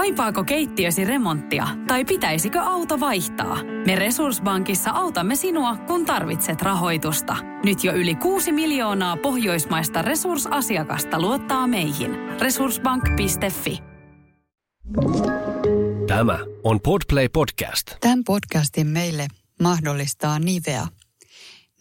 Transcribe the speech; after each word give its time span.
Kaipaako 0.00 0.44
keittiösi 0.44 1.04
remonttia 1.04 1.68
tai 1.86 2.04
pitäisikö 2.04 2.60
auto 2.60 3.00
vaihtaa? 3.00 3.58
Me 3.86 3.96
Resurssbankissa 3.96 4.90
autamme 4.90 5.36
sinua, 5.36 5.76
kun 5.76 6.06
tarvitset 6.06 6.62
rahoitusta. 6.62 7.36
Nyt 7.64 7.84
jo 7.84 7.92
yli 7.92 8.14
6 8.14 8.52
miljoonaa 8.52 9.16
pohjoismaista 9.16 10.02
resursasiakasta 10.02 11.20
luottaa 11.20 11.66
meihin. 11.66 12.10
Resurssbank.fi 12.40 13.78
Tämä 16.06 16.38
on 16.64 16.80
Podplay 16.80 17.28
Podcast. 17.28 17.86
Tämän 18.00 18.24
podcastin 18.26 18.86
meille 18.86 19.26
mahdollistaa 19.62 20.38
Nivea. 20.38 20.86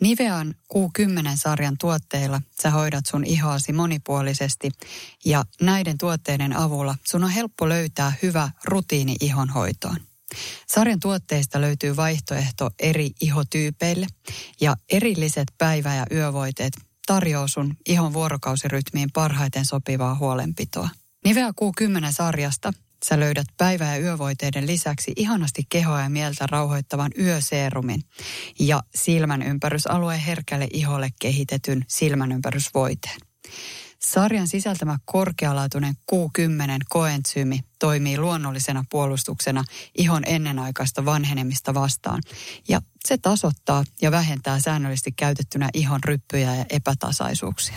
Nivean 0.02 0.56
Q10-sarjan 0.74 1.76
tuotteilla 1.80 2.42
sä 2.62 2.70
hoidat 2.72 3.06
sun 3.06 3.26
ihoasi 3.26 3.74
monipuolisesti 3.74 4.72
ja 5.26 5.44
näiden 5.62 5.98
tuotteiden 5.98 6.58
avulla 6.58 6.96
sun 7.08 7.24
on 7.24 7.30
helppo 7.30 7.70
löytää 7.70 8.14
hyvä 8.22 8.50
rutiini 8.64 9.16
ihonhoitoon. 9.22 9.98
Sarjan 10.68 11.00
tuotteista 11.00 11.62
löytyy 11.62 11.96
vaihtoehto 11.96 12.70
eri 12.80 13.12
ihotyypeille 13.22 14.08
ja 14.62 14.76
erilliset 14.92 15.48
päivä- 15.58 15.96
ja 15.96 16.06
yövoiteet 16.12 16.74
tarjoaa 17.08 17.48
sun 17.48 17.78
ihon 17.86 18.14
vuorokausirytmiin 18.14 19.10
parhaiten 19.14 19.66
sopivaa 19.66 20.16
huolenpitoa. 20.16 20.90
Nivea 21.26 21.50
Q10-sarjasta 21.50 22.74
Sä 23.06 23.20
löydät 23.20 23.48
päivä- 23.58 23.96
ja 23.96 24.02
yövoiteiden 24.02 24.68
lisäksi 24.68 25.14
ihanasti 25.16 25.64
kehoa 25.70 26.02
ja 26.02 26.10
mieltä 26.10 26.48
rauhoittavan 26.48 27.12
yöseerumin 27.20 28.02
ja 28.60 28.84
silmän 28.96 29.42
ympärysalueen 29.42 30.20
herkälle 30.20 30.68
iholle 30.74 31.10
kehitetyn 31.22 31.86
silmän 31.88 32.32
ympärysvoiteen. 32.32 33.18
Sarjan 34.02 34.48
sisältämä 34.48 34.98
korkealaatuinen 35.06 35.94
Q10 36.12 36.86
koentsyymi 36.90 37.60
toimii 37.80 38.18
luonnollisena 38.18 38.84
puolustuksena 38.90 39.64
ihon 39.98 40.24
ennenaikaista 40.26 41.06
vanhenemista 41.06 41.74
vastaan 41.74 42.22
ja 42.68 42.82
se 43.08 43.18
tasoittaa 43.18 43.84
ja 44.02 44.12
vähentää 44.12 44.60
säännöllisesti 44.60 45.12
käytettynä 45.12 45.70
ihon 45.74 46.04
ryppyjä 46.04 46.56
ja 46.56 46.66
epätasaisuuksia. 46.70 47.76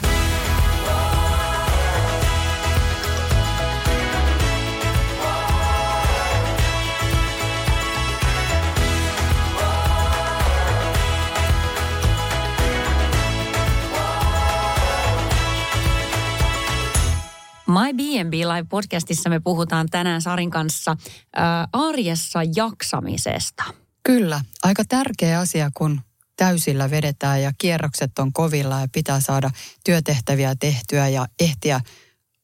My 17.72 17.94
B&B 17.94 18.32
Live-podcastissa 18.32 19.28
me 19.28 19.40
puhutaan 19.40 19.88
tänään 19.90 20.22
Sarin 20.22 20.50
kanssa 20.50 20.96
ää, 21.36 21.68
arjessa 21.72 22.40
jaksamisesta. 22.56 23.64
Kyllä, 24.02 24.40
aika 24.62 24.84
tärkeä 24.88 25.40
asia, 25.40 25.70
kun 25.74 26.00
täysillä 26.36 26.90
vedetään 26.90 27.42
ja 27.42 27.52
kierrokset 27.58 28.18
on 28.18 28.32
kovilla 28.32 28.80
ja 28.80 28.86
pitää 28.92 29.20
saada 29.20 29.50
työtehtäviä 29.84 30.54
tehtyä 30.60 31.08
ja 31.08 31.26
ehtiä 31.40 31.80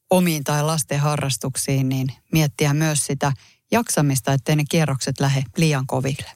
omiin 0.09 0.43
tai 0.43 0.63
lasten 0.63 0.99
harrastuksiin, 0.99 1.89
niin 1.89 2.07
miettiä 2.31 2.73
myös 2.73 3.05
sitä 3.05 3.31
jaksamista, 3.71 4.33
ettei 4.33 4.55
ne 4.55 4.63
kierrokset 4.69 5.19
lähde 5.19 5.43
liian 5.57 5.87
koville. 5.87 6.31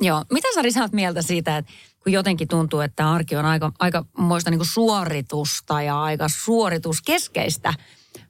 Joo. 0.00 0.24
Mitä 0.32 0.48
Sari 0.54 0.72
sä 0.72 0.80
oot 0.80 0.92
mieltä 0.92 1.22
siitä, 1.22 1.56
että 1.56 1.72
kun 2.02 2.12
jotenkin 2.12 2.48
tuntuu, 2.48 2.80
että 2.80 3.12
arki 3.12 3.36
on 3.36 3.44
aika, 3.44 3.72
aika 3.78 4.04
muista 4.18 4.50
niin 4.50 4.64
suoritusta 4.64 5.82
ja 5.82 6.02
aika 6.02 6.28
suorituskeskeistä– 6.28 7.74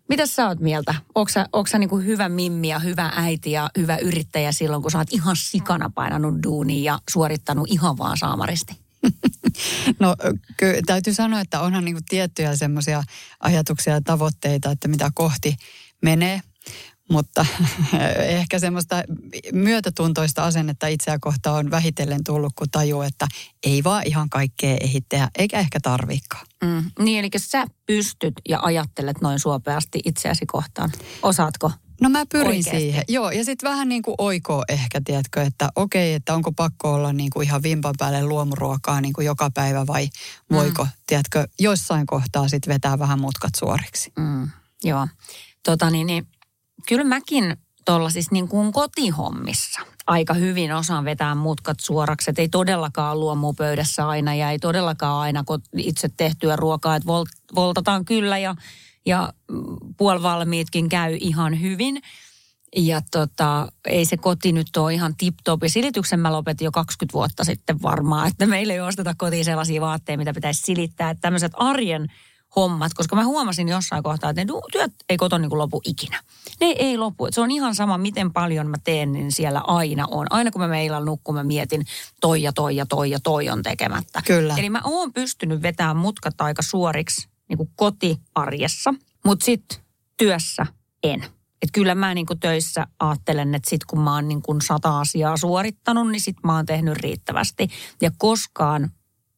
mitä 0.08 0.26
sä 0.26 0.48
oot 0.48 0.60
mieltä? 0.60 0.94
Onko 1.14 1.28
sä, 1.28 1.46
onko 1.52 1.66
sä 1.66 1.78
niin 1.78 2.04
hyvä 2.04 2.28
mimmi 2.28 2.68
ja 2.68 2.78
hyvä 2.78 3.12
äiti 3.16 3.50
ja 3.50 3.70
hyvä 3.78 3.96
yrittäjä 3.96 4.52
silloin, 4.52 4.82
kun 4.82 4.90
sä 4.90 4.98
oot 4.98 5.12
ihan 5.12 5.36
sikana 5.36 5.90
painanut 5.94 6.42
duuniin 6.42 6.84
ja 6.84 6.98
suorittanut 7.10 7.70
ihan 7.70 7.98
vaan 7.98 8.18
saamaristi? 8.18 8.76
No 10.00 10.16
ky- 10.56 10.81
täytyy 10.86 11.14
sanoa, 11.14 11.41
että 11.41 11.60
onhan 11.60 11.84
niin 11.84 12.04
tiettyjä 12.08 12.56
semmoisia 12.56 13.03
ajatuksia 13.41 13.92
ja 13.92 14.00
tavoitteita, 14.00 14.70
että 14.70 14.88
mitä 14.88 15.10
kohti 15.14 15.56
menee. 16.03 16.41
Mutta 17.11 17.47
ehkä 18.41 18.59
semmoista 18.59 19.03
myötätuntoista 19.53 20.44
asennetta 20.44 20.87
itseä 20.87 21.19
kohtaan 21.21 21.56
on 21.56 21.71
vähitellen 21.71 22.25
tullut, 22.25 22.53
kun 22.56 22.71
tajuu, 22.71 23.03
että 23.03 23.27
ei 23.67 23.84
vaan 23.84 24.03
ihan 24.06 24.31
kaikkea 24.31 24.77
ehittää, 24.81 25.31
eikä 25.39 25.59
ehkä 25.59 25.81
tarvikaan. 25.83 26.47
Mm, 26.65 26.84
niin, 26.99 27.19
eli 27.19 27.31
sä 27.37 27.65
pystyt 27.87 28.34
ja 28.49 28.61
ajattelet 28.62 29.21
noin 29.21 29.41
suopeasti 29.41 30.00
itseäsi 30.05 30.47
kohtaan. 30.47 30.93
Osaatko? 31.22 31.71
No 32.00 32.09
mä 32.09 32.27
pyrin 32.27 32.47
Oikeasti. 32.47 32.71
siihen. 32.81 33.05
Joo, 33.09 33.31
ja 33.31 33.44
sitten 33.44 33.71
vähän 33.71 33.88
niin 33.88 34.03
kuin 34.03 34.15
oikoo 34.19 34.65
ehkä, 34.69 35.00
tiedätkö, 35.05 35.43
että 35.43 35.69
okei, 35.77 36.15
että 36.15 36.34
onko 36.34 36.53
pakko 36.53 36.93
olla 36.93 37.12
niin 37.12 37.31
kuin 37.31 37.47
ihan 37.47 37.62
vimpan 37.62 37.94
päälle 37.99 38.25
luomuruokaa 38.25 39.00
niin 39.00 39.12
kuin 39.12 39.27
joka 39.27 39.50
päivä 39.55 39.87
vai 39.87 40.09
voiko, 40.50 40.84
mm. 40.84 40.91
tiedätkö, 41.06 41.49
jossain 41.59 42.06
kohtaa 42.06 42.49
sitten 42.49 42.75
vetää 42.75 42.99
vähän 42.99 43.21
mutkat 43.21 43.50
suoriksi. 43.59 44.12
Mm, 44.19 44.50
joo. 44.84 45.09
Tota 45.62 45.91
niin, 45.91 46.06
niin 46.06 46.27
kyllä 46.86 47.04
mäkin 47.04 47.56
tuolla 47.84 48.10
siis 48.10 48.30
niin 48.30 48.48
kuin 48.48 48.72
kotihommissa 48.72 49.80
aika 50.06 50.34
hyvin 50.34 50.72
osaan 50.72 51.04
vetää 51.04 51.34
mutkat 51.34 51.80
suoraksi. 51.80 52.30
Et 52.30 52.38
ei 52.38 52.48
todellakaan 52.48 53.20
luomu 53.20 53.52
pöydässä 53.52 54.08
aina 54.08 54.34
ja 54.34 54.50
ei 54.50 54.58
todellakaan 54.58 55.20
aina 55.20 55.44
itse 55.76 56.08
tehtyä 56.16 56.56
ruokaa. 56.56 56.96
Että 56.96 57.08
voltataan 57.54 58.04
kyllä 58.04 58.38
ja, 58.38 58.54
ja 59.06 59.32
puolivalmiitkin 59.96 60.88
käy 60.88 61.16
ihan 61.20 61.60
hyvin. 61.60 62.02
Ja 62.76 63.00
tota, 63.10 63.72
ei 63.84 64.04
se 64.04 64.16
koti 64.16 64.52
nyt 64.52 64.76
ole 64.76 64.94
ihan 64.94 65.14
tip-top. 65.16 65.62
Ja 65.62 65.70
silityksen 65.70 66.20
mä 66.20 66.32
lopetin 66.32 66.64
jo 66.64 66.72
20 66.72 67.12
vuotta 67.12 67.44
sitten 67.44 67.82
varmaan, 67.82 68.28
että 68.28 68.46
meillä 68.46 68.72
ei 68.72 68.80
osteta 68.80 69.14
kotiin 69.19 69.44
sellaisia 69.44 69.80
vaatteita, 69.80 70.19
mitä 70.19 70.34
pitäisi 70.34 70.62
silittää. 70.62 71.10
Että 71.10 71.20
tämmöiset 71.20 71.52
arjen 71.54 72.06
hommat, 72.56 72.94
koska 72.94 73.16
mä 73.16 73.24
huomasin 73.24 73.68
jossain 73.68 74.02
kohtaa, 74.02 74.30
että 74.30 74.44
ne 74.44 74.52
työt 74.72 74.92
ei 75.08 75.16
koton 75.16 75.42
niin 75.42 75.58
lopu 75.58 75.80
ikinä. 75.84 76.22
Ne 76.60 76.66
ei 76.66 76.98
lopu. 76.98 77.28
se 77.30 77.40
on 77.40 77.50
ihan 77.50 77.74
sama, 77.74 77.98
miten 77.98 78.32
paljon 78.32 78.66
mä 78.66 78.76
teen, 78.84 79.12
niin 79.12 79.32
siellä 79.32 79.60
aina 79.66 80.06
on. 80.10 80.26
Aina 80.30 80.50
kun 80.50 80.60
mä 80.60 80.68
meillä 80.68 81.00
nukkun, 81.00 81.34
mä 81.34 81.44
mietin, 81.44 81.86
toi 82.20 82.42
ja 82.42 82.52
toi 82.52 82.76
ja 82.76 82.86
toi 82.86 83.10
ja 83.10 83.20
toi 83.20 83.48
on 83.48 83.62
tekemättä. 83.62 84.22
Kyllä. 84.26 84.54
Eli 84.56 84.70
mä 84.70 84.80
oon 84.84 85.12
pystynyt 85.12 85.62
vetämään 85.62 85.96
mutkat 85.96 86.40
aika 86.40 86.62
suoriksi 86.62 87.28
niin 87.48 87.56
kuin 87.56 87.70
kotiarjessa, 87.76 88.94
mutta 89.24 89.44
sitten 89.44 89.78
työssä 90.16 90.66
en. 91.02 91.24
Et 91.62 91.68
kyllä 91.72 91.94
mä 91.94 92.14
niin 92.14 92.26
kuin 92.26 92.40
töissä 92.40 92.86
ajattelen, 93.00 93.54
että 93.54 93.70
sit 93.70 93.84
kun 93.84 94.00
mä 94.00 94.14
oon 94.14 94.28
niin 94.28 94.42
kuin 94.42 94.60
sata 94.60 95.00
asiaa 95.00 95.36
suorittanut, 95.36 96.10
niin 96.10 96.20
sit 96.20 96.36
mä 96.44 96.56
oon 96.56 96.66
tehnyt 96.66 96.96
riittävästi. 96.96 97.68
Ja 98.02 98.10
koskaan 98.18 98.90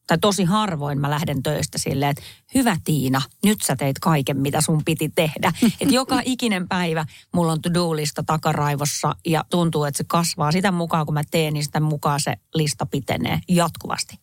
tai 0.09 0.17
tosi 0.17 0.43
harvoin 0.43 0.99
mä 0.99 1.09
lähden 1.09 1.43
töistä 1.43 1.77
silleen, 1.77 2.11
että 2.11 2.23
hyvä 2.55 2.77
Tiina, 2.83 3.21
nyt 3.45 3.61
sä 3.61 3.75
teit 3.75 3.99
kaiken, 3.99 4.37
mitä 4.37 4.61
sun 4.61 4.81
piti 4.85 5.09
tehdä. 5.09 5.53
Että 5.81 5.95
joka 5.95 6.21
ikinen 6.25 6.67
päivä 6.67 7.05
mulla 7.33 7.51
on 7.51 7.61
to-do-lista 7.61 8.23
takaraivossa 8.23 9.15
ja 9.25 9.45
tuntuu, 9.49 9.83
että 9.83 9.97
se 9.97 10.03
kasvaa. 10.07 10.51
Sitä 10.51 10.71
mukaan, 10.71 11.05
kun 11.05 11.13
mä 11.13 11.21
teen, 11.31 11.53
niin 11.53 11.63
sitä 11.63 11.79
mukaan 11.79 12.19
se 12.19 12.35
lista 12.53 12.85
pitenee 12.85 13.39
jatkuvasti. 13.47 14.19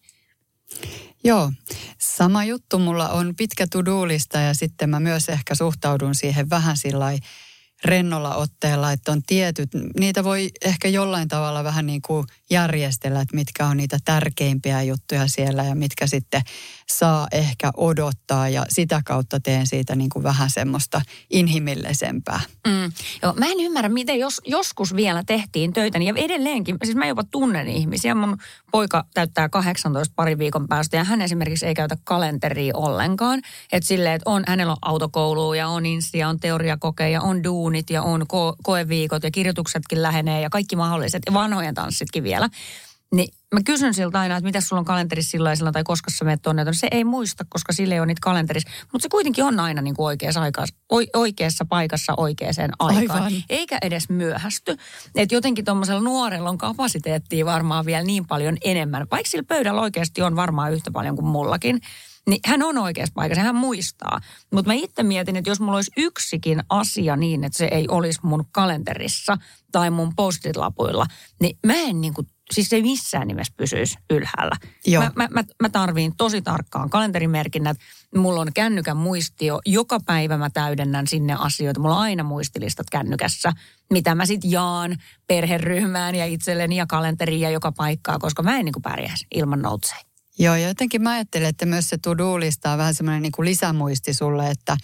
Joo, 1.25 1.53
sama 1.99 2.45
juttu. 2.45 2.79
Mulla 2.79 3.09
on 3.09 3.35
pitkä 3.37 3.67
to-do-lista 3.67 4.39
ja 4.39 4.55
sitten 4.55 4.91
mä 4.91 5.01
myös 5.01 5.29
ehkä 5.29 5.55
suhtaudun 5.55 6.15
siihen 6.15 6.51
vähän 6.51 6.77
sillä 6.77 7.07
rennolla 7.85 8.35
otteella, 8.35 8.93
että 8.93 9.13
on 9.13 9.23
tietyt, 9.27 9.71
niitä 10.01 10.25
voi 10.25 10.51
ehkä 10.65 10.89
jollain 10.89 11.29
tavalla 11.29 11.65
vähän 11.65 11.87
niin 11.87 12.03
kuin 12.03 12.27
järjestellä, 12.51 13.21
että 13.21 13.37
mitkä 13.37 13.67
on 13.67 13.77
niitä 13.77 13.99
tärkeimpiä 14.05 14.83
juttuja 14.83 15.27
siellä 15.27 15.65
ja 15.65 15.75
mitkä 15.75 16.07
sitten 16.07 16.43
saa 16.89 17.29
ehkä 17.33 17.71
odottaa 17.77 18.49
ja 18.49 18.67
sitä 18.69 19.03
kautta 19.05 19.41
teen 19.41 19.67
siitä 19.67 19.97
niin 19.97 20.11
kuin 20.11 20.23
vähän 20.23 20.51
semmoista 20.51 21.03
inhimillisempää. 21.31 22.41
Mm. 22.67 22.93
Joo, 23.23 23.33
mä 23.33 23.47
en 23.47 23.61
ymmärrä, 23.61 23.89
miten 23.89 24.19
jos, 24.19 24.41
joskus 24.45 24.97
vielä 24.97 25.23
tehtiin 25.27 25.73
töitä, 25.73 25.99
niin 25.99 26.17
ja 26.17 26.25
edelleenkin, 26.25 26.77
siis 26.85 26.97
mä 26.97 27.07
jopa 27.07 27.25
tunnen 27.25 27.69
ihmisiä. 27.69 28.15
Mun 28.15 28.37
poika 28.71 29.05
täyttää 29.15 29.49
18 29.49 30.13
pari 30.17 30.39
viikon 30.39 30.69
päästä 30.69 30.97
ja 30.97 31.05
hän 31.05 31.23
esimerkiksi 31.23 31.67
ei 31.67 31.75
käytä 31.75 31.97
kalenteria 32.05 32.77
ollenkaan. 32.77 33.43
Että 33.73 33.89
silleen, 33.89 34.15
että 34.15 34.31
on, 34.31 34.45
hänellä 34.47 34.73
on 34.73 34.79
autokoulu 34.83 35.55
ja 35.55 35.69
on 35.69 35.87
insti 35.87 36.19
ja 36.19 36.29
on 36.29 36.41
teoriakoke 36.41 37.11
ja 37.11 37.21
on 37.21 37.45
duunit 37.67 37.91
ja 37.91 38.03
on 38.03 38.23
ko- 38.23 38.57
koeviikot 38.63 39.23
ja 39.23 39.31
kirjoituksetkin 39.31 40.03
lähenee 40.03 40.41
ja 40.41 40.51
kaikki 40.51 40.77
mahdolliset 40.77 41.23
ja 41.27 41.35
vanhojen 41.35 41.75
tanssitkin 41.75 42.23
vielä. 42.23 42.49
Niin 43.15 43.35
mä 43.55 43.61
kysyn 43.65 43.95
siltä 43.95 44.21
aina, 44.21 44.37
että 44.37 44.47
mitä 44.47 44.61
sulla 44.61 44.81
on 44.81 44.85
kalenterissa 44.85 45.31
sillä 45.31 45.73
tai 45.73 45.85
koska 45.85 46.11
sä 46.11 46.25
menet 46.25 46.43
tuonne. 46.43 46.65
No 46.65 46.73
se 46.73 46.89
ei 46.91 47.05
muista, 47.05 47.45
koska 47.49 47.73
sille 47.73 47.95
ei 47.95 48.01
ole 48.01 48.07
niitä 48.07 48.21
kalenterissa. 48.23 48.71
Mutta 48.93 49.03
se 49.03 49.09
kuitenkin 49.09 49.45
on 49.45 49.61
aina 49.61 49.83
niin 49.83 49.95
kuin 49.95 50.07
oikeassa, 50.07 50.43
aikaa, 50.43 50.65
oikeassa 51.15 51.65
paikassa 51.69 52.15
oikeaan 52.17 52.55
aikaan. 52.79 53.23
Aivan. 53.23 53.43
Eikä 53.49 53.79
edes 53.83 54.09
myöhästy. 54.09 54.77
Että 55.15 55.35
jotenkin 55.35 55.65
tuommoisella 55.65 56.01
nuorella 56.01 56.51
on 56.51 56.59
kapasiteettia 56.59 57.47
varmaan 57.47 57.87
vielä 57.87 58.05
niin 58.05 58.27
paljon 58.27 58.57
enemmän. 58.65 59.07
Vaikka 59.11 59.31
sillä 59.31 59.45
pöydällä 59.49 59.81
oikeasti 59.81 60.23
on 60.23 60.37
varmaan 60.37 60.73
yhtä 60.73 60.91
paljon 60.91 61.17
kuin 61.17 61.27
mullakin 61.27 61.81
niin 62.29 62.41
hän 62.47 62.63
on 62.63 62.79
oikeassa 62.79 63.13
paikassa, 63.15 63.43
hän 63.43 63.55
muistaa. 63.55 64.21
Mutta 64.53 64.71
mä 64.71 64.75
itse 64.75 65.03
mietin, 65.03 65.37
että 65.37 65.51
jos 65.51 65.61
mulla 65.61 65.77
olisi 65.77 65.93
yksikin 65.97 66.63
asia 66.69 67.17
niin, 67.17 67.45
että 67.45 67.59
se 67.59 67.69
ei 67.71 67.87
olisi 67.89 68.21
mun 68.23 68.45
kalenterissa 68.53 69.39
tai 69.73 69.91
mun 69.91 70.13
postit-lapuilla, 70.17 71.07
niin 71.41 71.59
mä 71.67 71.75
en 71.75 72.01
niin 72.01 72.15
kuin 72.15 72.27
siis 72.51 72.69
se 72.69 72.77
ei 72.77 72.83
missään 72.83 73.29
nimessä 73.29 73.53
pysyisi 73.57 73.99
ylhäällä. 74.11 74.57
Joo. 74.87 75.03
Mä, 75.03 75.11
mä, 75.15 75.29
mä, 75.31 75.45
mä 75.63 75.69
tarviin 75.69 76.17
tosi 76.17 76.43
tarkkaan 76.43 76.91
kalenterimerkinnät. 76.91 77.77
Mulla 78.17 78.41
on 78.41 78.53
kännykän 78.55 78.97
muistio. 78.97 79.61
Joka 79.67 80.01
päivä 80.07 80.37
mä 80.37 80.51
täydennän 80.51 81.07
sinne 81.07 81.37
asioita. 81.39 81.81
Mulla 81.81 81.95
on 81.97 82.03
aina 82.03 82.23
muistilistat 82.23 82.87
kännykässä, 82.91 83.53
mitä 83.91 84.15
mä 84.15 84.27
sitten 84.27 84.51
jaan 84.51 84.97
perheryhmään 85.27 86.15
ja 86.15 86.27
itselleni 86.27 86.77
ja 86.77 86.87
kalenteriin 86.87 87.41
ja 87.41 87.51
joka 87.51 87.73
paikkaa, 87.73 88.19
koska 88.19 88.43
mä 88.43 88.59
en 88.59 88.65
niin 88.65 88.83
pärjäisi 88.83 89.27
ilman 89.35 89.63
noutseja. 89.63 90.06
Joo, 90.39 90.55
ja 90.55 90.69
jotenkin 90.69 91.03
mä 91.03 91.11
ajattelen, 91.11 91.49
että 91.49 91.67
myös 91.67 91.89
se 91.89 91.99
to-do-lista 91.99 92.71
on 92.71 92.79
vähän 92.79 92.95
semmoinen 92.95 93.23
niin 93.23 93.33
lisämuisti 93.39 94.15
sulle, 94.15 94.51
että, 94.51 94.77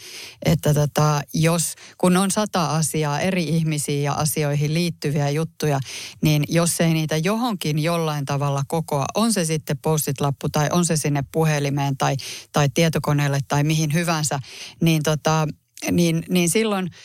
että 0.45 0.75
tota, 0.75 1.21
jos, 1.35 1.75
kun 1.99 2.17
on 2.17 2.31
sata 2.31 2.71
asiaa, 2.71 3.21
eri 3.21 3.45
ihmisiä 3.45 4.01
ja 4.01 4.13
asioihin 4.13 4.75
liittyviä 4.75 5.31
juttuja, 5.31 5.81
niin 6.23 6.45
jos 6.49 6.81
ei 6.81 6.93
niitä 6.93 7.17
johonkin 7.17 7.79
jollain 7.79 8.25
tavalla 8.25 8.63
kokoa, 8.69 9.07
on 9.15 9.33
se 9.33 9.45
sitten 9.45 9.79
postit-lappu 9.79 10.49
tai 10.49 10.69
on 10.73 10.85
se 10.85 10.97
sinne 10.97 11.25
puhelimeen 11.33 11.97
tai, 11.97 12.17
tai 12.53 12.69
tietokoneelle 12.75 13.39
tai 13.49 13.65
mihin 13.65 13.93
hyvänsä, 13.93 14.39
niin, 14.81 15.03
tota, 15.03 15.49
niin, 15.91 16.25
niin 16.29 16.51
silloin– 16.51 16.91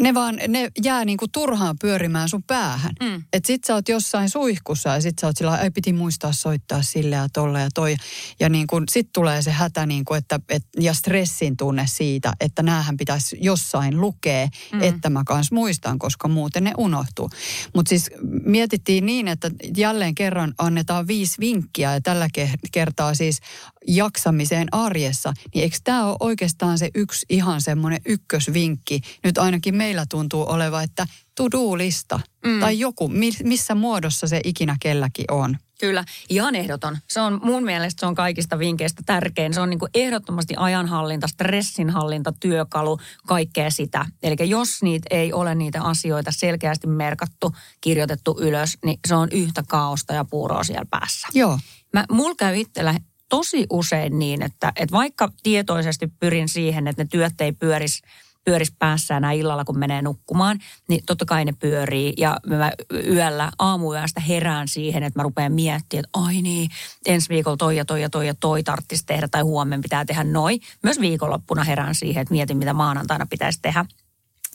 ne 0.00 0.14
vaan, 0.14 0.38
ne 0.48 0.70
jää 0.84 1.04
niinku 1.04 1.28
turhaan 1.28 1.76
pyörimään 1.80 2.28
sun 2.28 2.42
päähän. 2.42 2.92
Mm. 3.02 3.24
Et 3.32 3.44
sit 3.44 3.64
sä 3.64 3.74
oot 3.74 3.88
jossain 3.88 4.30
suihkussa 4.30 4.88
ja 4.88 5.00
sit 5.00 5.18
sä 5.18 5.26
oot 5.26 5.36
sillä 5.36 5.58
ei 5.58 5.70
piti 5.70 5.92
muistaa 5.92 6.32
soittaa 6.32 6.82
sille 6.82 7.16
ja 7.16 7.28
tolle 7.32 7.60
ja 7.60 7.68
toi. 7.74 7.96
Ja 8.40 8.48
niinku, 8.48 8.82
sit 8.90 9.08
tulee 9.12 9.42
se 9.42 9.50
hätä 9.50 9.86
niinku, 9.86 10.14
että, 10.14 10.40
et, 10.48 10.64
ja 10.80 10.94
stressin 10.94 11.56
tunne 11.56 11.84
siitä, 11.86 12.32
että 12.40 12.62
näähän 12.62 12.96
pitäisi 12.96 13.38
jossain 13.40 14.00
lukea, 14.00 14.48
mm. 14.72 14.82
että 14.82 15.10
mä 15.10 15.22
kans 15.26 15.52
muistan, 15.52 15.98
koska 15.98 16.28
muuten 16.28 16.64
ne 16.64 16.72
unohtuu. 16.78 17.30
Mutta 17.74 17.88
siis 17.88 18.10
mietittiin 18.44 19.06
niin, 19.06 19.28
että 19.28 19.50
jälleen 19.76 20.14
kerran 20.14 20.54
annetaan 20.58 21.06
viisi 21.06 21.40
vinkkiä 21.40 21.94
ja 21.94 22.00
tällä 22.00 22.28
kertaa 22.72 23.14
siis 23.14 23.40
jaksamiseen 23.86 24.68
arjessa. 24.72 25.32
Niin 25.54 25.62
eikö 25.62 25.76
tämä 25.84 26.06
ole 26.06 26.16
oikeastaan 26.20 26.78
se 26.78 26.90
yksi 26.94 27.26
ihan 27.28 27.60
semmoinen 27.60 28.00
ykkösvinkki 28.06 29.00
nyt 29.24 29.38
ainakin 29.52 29.76
meillä 29.76 30.04
tuntuu 30.10 30.44
oleva, 30.48 30.82
että 30.82 31.06
to-do-lista 31.34 32.20
mm. 32.46 32.60
tai 32.60 32.78
joku, 32.78 33.10
missä 33.42 33.74
muodossa 33.74 34.26
se 34.26 34.40
ikinä 34.44 34.76
kelläkin 34.80 35.24
on. 35.30 35.56
Kyllä, 35.80 36.04
ihan 36.28 36.54
ehdoton. 36.54 36.98
Se 37.08 37.20
on 37.20 37.40
mun 37.42 37.64
mielestä 37.64 38.00
se 38.00 38.06
on 38.06 38.14
kaikista 38.14 38.58
vinkkeistä 38.58 39.02
tärkein. 39.06 39.54
Se 39.54 39.60
on 39.60 39.70
niin 39.70 39.78
kuin 39.78 39.90
ehdottomasti 39.94 40.54
ajanhallinta, 40.56 41.28
stressinhallinta, 41.28 42.32
työkalu, 42.40 42.98
kaikkea 43.26 43.70
sitä. 43.70 44.06
Eli 44.22 44.36
jos 44.40 44.82
niitä 44.82 45.06
ei 45.10 45.32
ole 45.32 45.54
niitä 45.54 45.82
asioita 45.82 46.30
selkeästi 46.34 46.86
merkattu, 46.86 47.52
kirjoitettu 47.80 48.36
ylös, 48.40 48.78
niin 48.84 48.98
se 49.08 49.14
on 49.14 49.28
yhtä 49.32 49.62
kaosta 49.68 50.14
ja 50.14 50.24
puuroa 50.24 50.64
siellä 50.64 50.86
päässä. 50.90 51.28
Joo. 51.34 51.58
Mä, 51.92 52.04
mulla 52.10 52.34
käy 52.34 52.56
itsellä 52.56 52.94
tosi 53.28 53.66
usein 53.70 54.18
niin, 54.18 54.42
että, 54.42 54.72
että 54.76 54.92
vaikka 54.92 55.28
tietoisesti 55.42 56.06
pyrin 56.20 56.48
siihen, 56.48 56.88
että 56.88 57.02
ne 57.02 57.08
työt 57.10 57.40
ei 57.40 57.52
pyörisi 57.52 58.02
pyörisi 58.44 58.74
päässään 58.78 59.22
näin 59.22 59.40
illalla, 59.40 59.64
kun 59.64 59.78
menee 59.78 60.02
nukkumaan, 60.02 60.58
niin 60.88 61.02
totta 61.06 61.24
kai 61.24 61.44
ne 61.44 61.52
pyörii. 61.52 62.14
Ja 62.18 62.36
mä 62.46 62.72
yöllä, 63.06 63.52
aamuyöstä 63.58 64.20
herään 64.20 64.68
siihen, 64.68 65.02
että 65.02 65.18
mä 65.18 65.22
rupean 65.22 65.52
miettimään, 65.52 66.04
että 66.04 66.20
ai 66.20 66.42
niin, 66.42 66.70
ensi 67.06 67.28
viikolla 67.28 67.56
toi 67.56 67.76
ja 67.76 67.84
toi 67.84 68.02
ja 68.02 68.10
toi 68.10 68.26
ja 68.26 68.34
toi 68.34 68.62
tarvitsisi 68.62 69.06
tehdä 69.06 69.28
tai 69.28 69.42
huomenna 69.42 69.82
pitää 69.82 70.04
tehdä 70.04 70.24
noin. 70.24 70.60
Myös 70.82 71.00
viikonloppuna 71.00 71.64
herään 71.64 71.94
siihen, 71.94 72.22
että 72.22 72.34
mietin, 72.34 72.56
mitä 72.56 72.72
maanantaina 72.72 73.26
pitäisi 73.26 73.58
tehdä. 73.62 73.84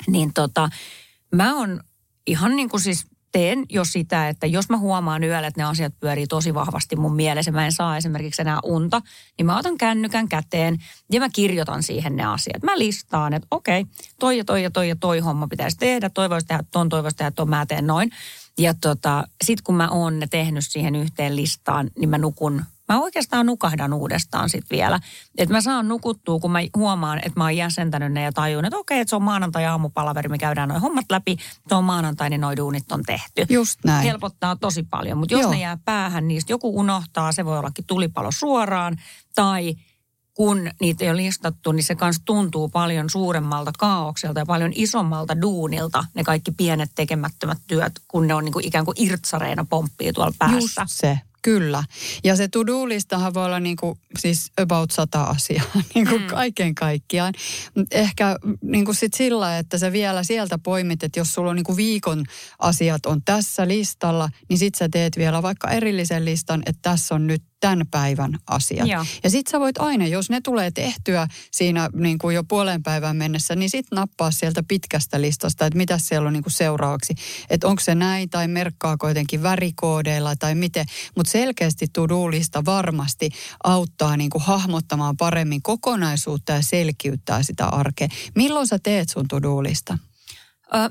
Niin 0.07 0.33
tota, 0.33 0.69
mä 1.35 1.55
oon 1.55 1.79
ihan 2.27 2.55
niin 2.55 2.69
kuin 2.69 2.81
siis 2.81 3.07
teen 3.37 3.65
jo 3.69 3.85
sitä, 3.85 4.29
että 4.29 4.47
jos 4.47 4.69
mä 4.69 4.77
huomaan 4.77 5.23
yöllä, 5.23 5.47
että 5.47 5.61
ne 5.61 5.65
asiat 5.65 5.93
pyörii 5.99 6.27
tosi 6.27 6.53
vahvasti 6.53 6.95
mun 6.95 7.15
mielessä, 7.15 7.51
mä 7.51 7.65
en 7.65 7.71
saa 7.71 7.97
esimerkiksi 7.97 8.41
enää 8.41 8.59
unta, 8.63 9.01
niin 9.37 9.45
mä 9.45 9.57
otan 9.57 9.77
kännykän 9.77 10.27
käteen 10.27 10.77
ja 11.11 11.19
mä 11.19 11.29
kirjoitan 11.29 11.83
siihen 11.83 12.15
ne 12.15 12.25
asiat. 12.25 12.63
Mä 12.63 12.77
listaan, 12.79 13.33
että 13.33 13.47
okei, 13.51 13.85
toi 14.19 14.37
ja 14.37 14.45
toi 14.45 14.63
ja 14.63 14.71
toi 14.71 14.89
ja 14.89 14.95
toi 14.95 15.19
homma 15.19 15.47
pitäisi 15.47 15.77
tehdä, 15.77 16.09
toi 16.09 16.29
voisi 16.29 16.47
tehdä 16.47 16.63
ton, 16.71 16.89
toi 16.89 17.03
voisi 17.03 17.17
tehdä 17.17 17.31
ton, 17.31 17.49
mä 17.49 17.65
teen 17.65 17.87
noin. 17.87 18.11
Ja 18.57 18.73
tota, 18.73 19.27
sit 19.43 19.61
kun 19.61 19.75
mä 19.75 19.89
oon 19.89 20.19
ne 20.19 20.27
tehnyt 20.27 20.65
siihen 20.67 20.95
yhteen 20.95 21.35
listaan, 21.35 21.89
niin 21.99 22.09
mä 22.09 22.17
nukun 22.17 22.61
mä 22.89 23.01
oikeastaan 23.01 23.45
nukahdan 23.45 23.93
uudestaan 23.93 24.49
sitten 24.49 24.77
vielä. 24.77 24.99
Että 25.37 25.55
mä 25.55 25.61
saan 25.61 25.87
nukuttua, 25.87 26.39
kun 26.39 26.51
mä 26.51 26.59
huomaan, 26.75 27.17
että 27.17 27.39
mä 27.39 27.43
oon 27.43 27.57
jäsentänyt 27.57 28.11
ne 28.11 28.23
ja 28.23 28.31
tajun, 28.31 28.65
että 28.65 28.77
okei, 28.77 28.99
että 28.99 29.09
se 29.09 29.15
on 29.15 29.23
maanantai-aamupalaveri, 29.23 30.29
me 30.29 30.37
käydään 30.37 30.69
noin 30.69 30.81
hommat 30.81 31.05
läpi. 31.09 31.37
Se 31.69 31.75
on 31.75 31.83
maanantai, 31.83 32.29
niin 32.29 32.41
noin 32.41 32.57
duunit 32.57 32.91
on 32.91 33.03
tehty. 33.03 33.45
Just 33.49 33.79
näin. 33.85 34.03
Helpottaa 34.03 34.55
tosi 34.55 34.83
paljon, 34.83 35.17
mutta 35.17 35.33
jos 35.33 35.41
Joo. 35.41 35.51
ne 35.51 35.59
jää 35.59 35.77
päähän, 35.85 36.27
niistä 36.27 36.53
joku 36.53 36.79
unohtaa, 36.79 37.31
se 37.31 37.45
voi 37.45 37.59
ollakin 37.59 37.85
tulipalo 37.85 38.29
suoraan 38.31 38.97
tai 39.35 39.75
kun 40.37 40.71
niitä 40.81 41.05
ei 41.05 41.11
ole 41.11 41.17
listattu, 41.17 41.71
niin 41.71 41.83
se 41.83 41.95
kanssa 41.95 42.21
tuntuu 42.25 42.69
paljon 42.69 43.09
suuremmalta 43.09 43.71
kaaukselta 43.77 44.39
ja 44.39 44.45
paljon 44.45 44.71
isommalta 44.75 45.41
duunilta, 45.41 46.05
ne 46.13 46.23
kaikki 46.23 46.51
pienet 46.51 46.91
tekemättömät 46.95 47.57
työt, 47.67 47.93
kun 48.07 48.27
ne 48.27 48.33
on 48.33 48.45
niin 48.45 48.53
kuin 48.53 48.65
ikään 48.65 48.85
kuin 48.85 48.95
irtsareina 49.01 49.65
pomppii 49.69 50.13
tuolla 50.13 50.33
päässä. 50.39 50.81
Just 50.81 50.91
se. 50.91 51.19
Kyllä. 51.47 51.83
Ja 52.23 52.35
se 52.35 52.47
to-do-listahan 52.47 53.33
voi 53.33 53.45
olla 53.45 53.59
niin 53.59 53.75
kuin, 53.75 53.99
siis 54.19 54.51
about 54.57 54.91
sata 54.91 55.23
asiaa 55.23 55.65
niin 55.95 56.07
kuin 56.07 56.21
mm. 56.21 56.27
kaiken 56.27 56.75
kaikkiaan. 56.75 57.33
Ehkä 57.91 58.35
niin 58.61 58.85
kuin 58.85 58.95
sit 58.95 59.13
sillä, 59.13 59.57
että 59.57 59.77
sä 59.77 59.91
vielä 59.91 60.23
sieltä 60.23 60.57
poimit, 60.57 61.03
että 61.03 61.19
jos 61.19 61.33
sulla 61.33 61.49
on 61.49 61.55
niin 61.55 61.63
kuin 61.63 61.77
viikon 61.77 62.25
asiat 62.59 63.05
on 63.05 63.21
tässä 63.25 63.67
listalla, 63.67 64.29
niin 64.49 64.57
sit 64.57 64.75
sä 64.75 64.89
teet 64.91 65.17
vielä 65.17 65.41
vaikka 65.41 65.71
erillisen 65.71 66.25
listan, 66.25 66.63
että 66.65 66.79
tässä 66.81 67.15
on 67.15 67.27
nyt 67.27 67.43
tämän 67.59 67.87
päivän 67.91 68.37
asiat. 68.47 68.87
Joo. 68.87 69.05
Ja 69.23 69.29
sit 69.29 69.47
sä 69.47 69.59
voit 69.59 69.77
aina, 69.77 70.07
jos 70.07 70.29
ne 70.29 70.41
tulee 70.41 70.71
tehtyä 70.71 71.27
siinä 71.51 71.89
niin 71.93 72.17
kuin 72.17 72.35
jo 72.35 72.43
puolen 72.43 72.83
päivän 72.83 73.15
mennessä, 73.15 73.55
niin 73.55 73.69
sit 73.69 73.85
nappaa 73.91 74.31
sieltä 74.31 74.63
pitkästä 74.67 75.21
listasta, 75.21 75.65
että 75.65 75.77
mitä 75.77 75.97
siellä 75.97 76.27
on 76.27 76.33
niin 76.33 76.43
kuin 76.43 76.53
seuraavaksi. 76.53 77.15
Että 77.49 77.67
onko 77.67 77.81
se 77.81 77.95
näin 77.95 78.29
tai 78.29 78.47
merkkaako 78.47 79.07
jotenkin 79.07 79.43
värikoodeilla 79.43 80.35
tai 80.35 80.55
miten. 80.55 80.85
Mutta 81.15 81.31
selkeästi 81.31 81.87
to-do-lista 81.93 82.65
varmasti 82.65 83.29
auttaa 83.63 84.17
niin 84.17 84.29
kuin 84.29 84.43
hahmottamaan 84.43 85.17
paremmin 85.17 85.61
kokonaisuutta 85.61 86.51
ja 86.51 86.61
selkiyttää 86.61 87.43
sitä 87.43 87.65
arkea. 87.65 88.07
Milloin 88.35 88.67
sä 88.67 88.79
teet 88.83 89.09
sun 89.09 89.27
to-do-lista? 89.27 89.97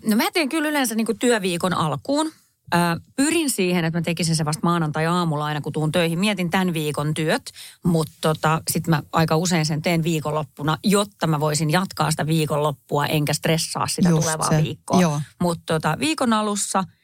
No 0.07 0.17
mä 0.17 0.31
teen 0.33 0.49
kyllä 0.49 0.69
yleensä 0.69 0.95
niin 0.95 1.07
kuin 1.07 1.19
työviikon 1.19 1.75
alkuun. 1.75 2.33
Ää, 2.73 2.97
pyrin 3.17 3.51
siihen, 3.51 3.85
että 3.85 3.99
mä 3.99 4.03
tekisin 4.03 4.37
se 4.37 4.45
vasta 4.45 4.61
maanantai-aamulla 4.63 5.45
aina, 5.45 5.61
kun 5.61 5.73
tuun 5.73 5.93
töihin. 5.93 6.19
Mietin 6.19 6.51
tämän 6.51 6.75
viikon 6.75 7.15
työt, 7.15 7.43
mutta 7.85 8.13
tota, 8.21 8.63
sitten 8.71 8.91
mä 8.91 9.03
aika 9.13 9.37
usein 9.37 9.67
sen 9.67 9.83
teen 9.83 10.03
viikonloppuna, 10.03 10.79
jotta 10.85 11.27
mä 11.27 11.41
voisin 11.41 11.71
jatkaa 11.71 12.11
sitä 12.11 12.27
viikonloppua, 12.27 13.07
enkä 13.07 13.33
stressaa 13.33 13.87
sitä 13.87 14.09
Just 14.09 14.23
tulevaa 14.23 14.51
se. 14.51 14.63
viikkoa. 14.63 15.01
Mutta 15.41 15.75
tota, 15.75 15.97
viikon 16.01 16.33
alussa– 16.33 16.85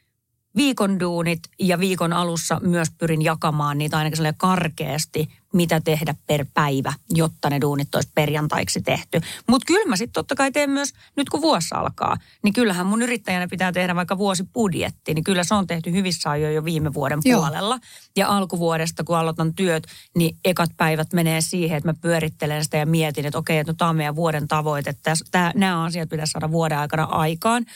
viikon 0.56 1.00
duunit 1.00 1.40
ja 1.58 1.78
viikon 1.78 2.12
alussa 2.12 2.60
myös 2.62 2.88
pyrin 2.98 3.22
jakamaan 3.22 3.78
niitä 3.78 3.98
ainakin 3.98 4.16
sellainen 4.16 4.38
karkeasti, 4.38 5.28
mitä 5.52 5.80
tehdä 5.80 6.14
per 6.26 6.46
päivä, 6.54 6.92
jotta 7.10 7.50
ne 7.50 7.60
duunit 7.60 7.94
olisi 7.94 8.10
perjantaiksi 8.14 8.82
tehty. 8.82 9.20
Mutta 9.46 9.64
kyllä 9.66 9.88
mä 9.88 9.96
sitten 9.96 10.12
totta 10.12 10.34
kai 10.34 10.52
teen 10.52 10.70
myös, 10.70 10.92
nyt 11.16 11.28
kun 11.28 11.42
vuosi 11.42 11.68
alkaa, 11.74 12.16
niin 12.42 12.54
kyllähän 12.54 12.86
mun 12.86 13.02
yrittäjänä 13.02 13.48
pitää 13.48 13.72
tehdä 13.72 13.94
vaikka 13.94 14.18
vuosibudjetti, 14.18 15.14
niin 15.14 15.24
kyllä 15.24 15.44
se 15.44 15.54
on 15.54 15.66
tehty 15.66 15.92
hyvissä 15.92 16.30
ajoin 16.30 16.54
jo 16.54 16.64
viime 16.64 16.94
vuoden 16.94 17.18
Joo. 17.24 17.40
puolella. 17.40 17.78
Ja 18.16 18.28
alkuvuodesta, 18.28 19.04
kun 19.04 19.16
aloitan 19.16 19.54
työt, 19.54 19.86
niin 20.16 20.36
ekat 20.44 20.70
päivät 20.76 21.12
menee 21.12 21.40
siihen, 21.40 21.76
että 21.76 21.88
mä 21.88 21.94
pyörittelen 22.00 22.64
sitä 22.64 22.76
ja 22.76 22.86
mietin, 22.86 23.26
että 23.26 23.38
okei, 23.38 23.58
että 23.58 23.72
no 23.72 23.76
tämä 23.78 23.88
on 23.88 23.96
meidän 23.96 24.16
vuoden 24.16 24.48
tavoite, 24.48 24.90
että 24.90 25.52
nämä 25.54 25.84
asiat 25.84 26.08
pitäisi 26.08 26.30
saada 26.30 26.50
vuoden 26.50 26.78
aikana 26.78 27.04
aikaan 27.04 27.66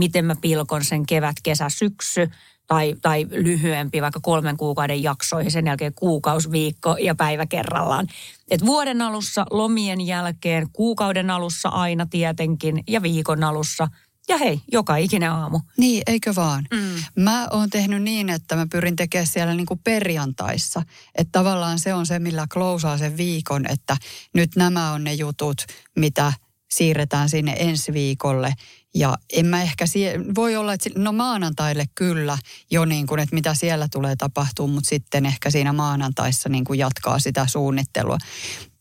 miten 0.00 0.24
mä 0.24 0.36
pilkon 0.40 0.84
sen 0.84 1.06
kevät, 1.06 1.36
kesä, 1.42 1.68
syksy 1.68 2.30
tai, 2.66 2.94
tai 3.02 3.26
lyhyempi, 3.30 4.02
vaikka 4.02 4.20
kolmen 4.22 4.56
kuukauden 4.56 5.02
jaksoihin, 5.02 5.50
sen 5.50 5.66
jälkeen 5.66 5.94
kuukausi, 5.94 6.50
viikko 6.50 6.96
ja 7.00 7.14
päivä 7.14 7.46
kerrallaan. 7.46 8.06
Et 8.50 8.66
vuoden 8.66 9.02
alussa, 9.02 9.46
lomien 9.50 10.00
jälkeen, 10.00 10.66
kuukauden 10.72 11.30
alussa 11.30 11.68
aina 11.68 12.06
tietenkin 12.06 12.84
ja 12.88 13.02
viikon 13.02 13.44
alussa– 13.44 13.88
ja 14.30 14.38
hei, 14.38 14.60
joka 14.72 14.96
ikinen 14.96 15.30
aamu. 15.30 15.60
Niin, 15.76 16.02
eikö 16.06 16.34
vaan? 16.34 16.66
Mm. 16.70 17.22
Mä 17.22 17.48
oon 17.50 17.70
tehnyt 17.70 18.02
niin, 18.02 18.28
että 18.28 18.56
mä 18.56 18.66
pyrin 18.72 18.96
tekemään 18.96 19.26
siellä 19.26 19.54
niin 19.54 19.66
kuin 19.66 19.80
perjantaissa. 19.84 20.82
Että 21.14 21.38
tavallaan 21.38 21.78
se 21.78 21.94
on 21.94 22.06
se, 22.06 22.18
millä 22.18 22.46
klousaa 22.52 22.98
sen 22.98 23.16
viikon, 23.16 23.66
että 23.70 23.96
nyt 24.34 24.56
nämä 24.56 24.92
on 24.92 25.04
ne 25.04 25.14
jutut, 25.14 25.64
mitä 25.96 26.32
siirretään 26.70 27.28
sinne 27.28 27.56
ensi 27.58 27.92
viikolle. 27.92 28.54
Ja 28.94 29.16
en 29.32 29.46
mä 29.46 29.62
ehkä, 29.62 29.84
sie- 29.86 30.34
voi 30.34 30.56
olla, 30.56 30.72
että 30.72 30.90
no 30.96 31.12
maanantaille 31.12 31.84
kyllä 31.94 32.38
jo 32.70 32.84
niin 32.84 33.06
kuin, 33.06 33.20
että 33.20 33.34
mitä 33.34 33.54
siellä 33.54 33.88
tulee 33.92 34.16
tapahtuu, 34.16 34.68
mutta 34.68 34.88
sitten 34.88 35.26
ehkä 35.26 35.50
siinä 35.50 35.72
maanantaissa 35.72 36.48
niin 36.48 36.64
kuin 36.64 36.78
jatkaa 36.78 37.18
sitä 37.18 37.46
suunnittelua. 37.46 38.18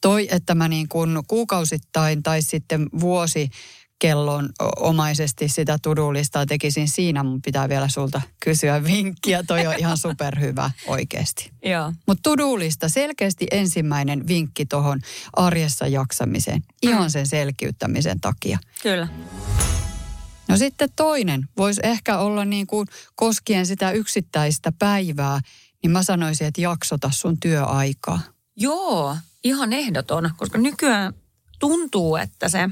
Toi, 0.01 0.28
että 0.32 0.56
mä 0.56 0.68
niin 0.68 0.88
kuin 0.89 1.20
kuukausittain 1.28 2.24
tai 2.24 2.42
sitten 2.42 2.88
vuosi 3.00 3.50
kellon 4.00 4.50
omaisesti 4.78 5.50
sitä 5.50 5.78
tudulistaa 5.82 6.46
tekisin 6.46 6.88
siinä, 6.88 7.24
mun 7.24 7.42
pitää 7.42 7.70
vielä 7.70 7.88
sulta 7.88 8.22
kysyä 8.39 8.84
vinkkiä. 8.84 9.44
Toi 9.44 9.68
on 9.68 9.75
ihan 9.78 9.98
superhyvä 9.98 10.72
oikeasti. 10.88 11.51
Joo. 11.66 11.94
Mutta 12.08 12.22
tudulista 12.24 12.89
selkeästi 12.89 13.48
ensimmäinen 13.51 14.28
vinkki 14.28 14.66
tuohon 14.66 15.00
arjessa 15.34 15.88
jaksamiseen. 15.88 16.63
Ihan 16.82 17.04
Mm. 17.04 17.10
sen 17.10 17.28
selkiyttämisen 17.28 18.20
takia. 18.22 18.60
Kyllä. 18.84 19.08
No 20.50 20.58
sitten 20.58 20.89
toinen 20.96 21.50
voisi 21.58 21.82
ehkä 21.84 22.18
olla 22.18 22.46
niin 22.46 22.68
kuin 22.68 22.88
koskien 23.15 23.65
sitä 23.65 23.91
yksittäistä 23.91 24.72
päivää, 24.79 25.39
niin 25.84 25.91
mä 25.91 26.03
sanoisin, 26.03 26.48
että 26.48 26.62
jaksota 26.62 27.10
sun 27.13 27.39
työaikaa. 27.39 28.20
Joo, 28.56 29.18
ihan 29.44 29.74
ehdoton, 29.74 30.29
koska 30.38 30.58
nykyään 30.58 31.13
tuntuu, 31.60 32.15
että 32.15 32.50
se, 32.50 32.70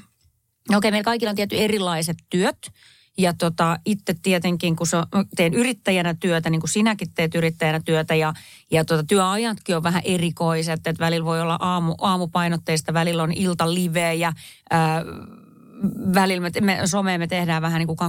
okei, 0.75 0.91
meillä 0.91 1.03
kaikilla 1.03 1.29
on 1.29 1.35
tietty 1.35 1.57
erilaiset 1.57 2.17
työt. 2.29 2.71
Ja 3.19 3.33
tota, 3.33 3.79
itse 3.85 4.15
tietenkin, 4.23 4.75
kun 4.75 4.87
sä- 4.87 5.07
teen 5.35 5.53
yrittäjänä 5.53 6.13
työtä, 6.13 6.49
niin 6.49 6.61
kuin 6.61 6.69
sinäkin 6.69 7.07
teet 7.15 7.35
yrittäjänä 7.35 7.79
työtä, 7.85 8.15
ja, 8.15 8.33
ja 8.71 8.85
tota, 8.85 9.03
työajatkin 9.03 9.75
on 9.75 9.83
vähän 9.83 10.01
erikoiset, 10.05 10.87
että 10.87 11.05
välillä 11.05 11.25
voi 11.25 11.41
olla 11.41 11.57
aamu, 11.59 11.95
aamupainotteista, 12.01 12.93
välillä 12.93 13.23
on 13.23 13.33
iltalivejä, 13.33 14.33
ää, 14.69 15.03
välillä 16.13 16.41
me, 16.41 16.51
me, 16.61 16.81
somea 16.85 17.17
me 17.17 17.27
tehdään 17.27 17.61
vähän 17.61 17.79
niin 17.79 17.87
kuin 17.87 17.99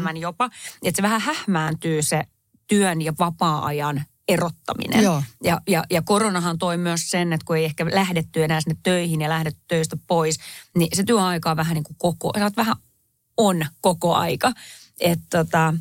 24-7 0.00 0.12
mm. 0.12 0.16
jopa, 0.16 0.50
että 0.82 0.96
se 0.96 1.02
vähän 1.02 1.20
hähmääntyy 1.20 2.02
se 2.02 2.24
työn 2.66 3.02
ja 3.02 3.12
vapaa-ajan 3.18 4.04
erottaminen. 4.28 5.02
Joo. 5.02 5.22
Ja, 5.44 5.60
ja, 5.68 5.84
ja 5.90 6.02
koronahan 6.02 6.58
toi 6.58 6.76
myös 6.76 7.10
sen, 7.10 7.32
että 7.32 7.44
kun 7.44 7.56
ei 7.56 7.64
ehkä 7.64 7.86
lähdetty 7.92 8.44
enää 8.44 8.60
sinne 8.60 8.76
töihin 8.82 9.20
ja 9.20 9.28
lähdetty 9.28 9.60
töistä 9.68 9.96
pois, 10.06 10.38
niin 10.76 10.88
se 10.92 11.04
työaika 11.04 11.50
on 11.50 11.56
vähän 11.56 11.74
niin 11.74 11.84
kuin 11.84 11.96
koko, 11.98 12.32
sä 12.38 12.44
oot 12.44 12.56
vähän 12.56 12.76
on 13.36 13.66
koko 13.80 14.14
aika. 14.14 14.52
Että 15.00 15.44
tota, 15.44 15.74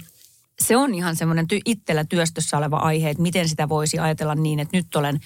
se 0.61 0.77
on 0.77 0.93
ihan 0.93 1.15
semmoinen 1.15 1.47
ty, 1.47 1.59
itsellä 1.65 2.03
työstössä 2.03 2.57
oleva 2.57 2.77
aihe, 2.77 3.09
että 3.09 3.23
miten 3.23 3.49
sitä 3.49 3.69
voisi 3.69 3.99
ajatella 3.99 4.35
niin, 4.35 4.59
että 4.59 4.77
nyt 4.77 4.95
olen 4.95 5.19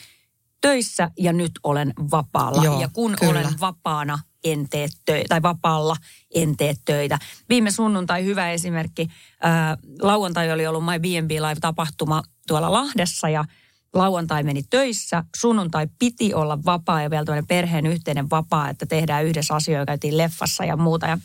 töissä 0.62 1.12
ja 1.20 1.34
nyt 1.34 1.52
olen 1.64 1.94
vapaalla. 2.12 2.64
Joo, 2.64 2.82
ja 2.82 2.90
kun 2.94 3.16
kyllä. 3.20 3.32
olen 3.32 3.60
vapaana, 3.60 4.20
en 4.52 4.70
tee 4.70 4.88
töitä, 5.06 5.28
tai 5.30 5.42
vapaalla 5.42 5.96
en 6.36 6.58
tee 6.58 6.74
töitä. 6.86 7.20
Viime 7.50 7.72
sunnuntai 7.72 8.26
hyvä 8.26 8.52
esimerkki. 8.52 9.08
Ää, 9.42 9.78
lauantai 10.02 10.52
oli 10.52 10.68
ollut 10.68 10.86
My 10.86 11.00
B&B 11.00 11.32
Live-tapahtuma 11.32 12.24
tuolla 12.48 12.72
Lahdessa 12.72 13.30
ja 13.30 13.46
lauantai 13.94 14.44
meni 14.44 14.64
töissä. 14.70 15.24
Sunnuntai 15.36 15.88
piti 16.00 16.34
olla 16.34 16.64
vapaa 16.66 17.02
ja 17.02 17.10
vielä 17.10 17.26
tämmöinen 17.26 17.48
perheen 17.48 17.86
yhteinen 17.86 18.30
vapaa, 18.30 18.70
että 18.70 18.86
tehdään 18.86 19.26
yhdessä 19.26 19.56
asioita, 19.56 19.86
käytiin 19.86 20.18
leffassa 20.18 20.66
ja 20.66 20.78
muuta. 20.78 21.08
Ja 21.08 21.18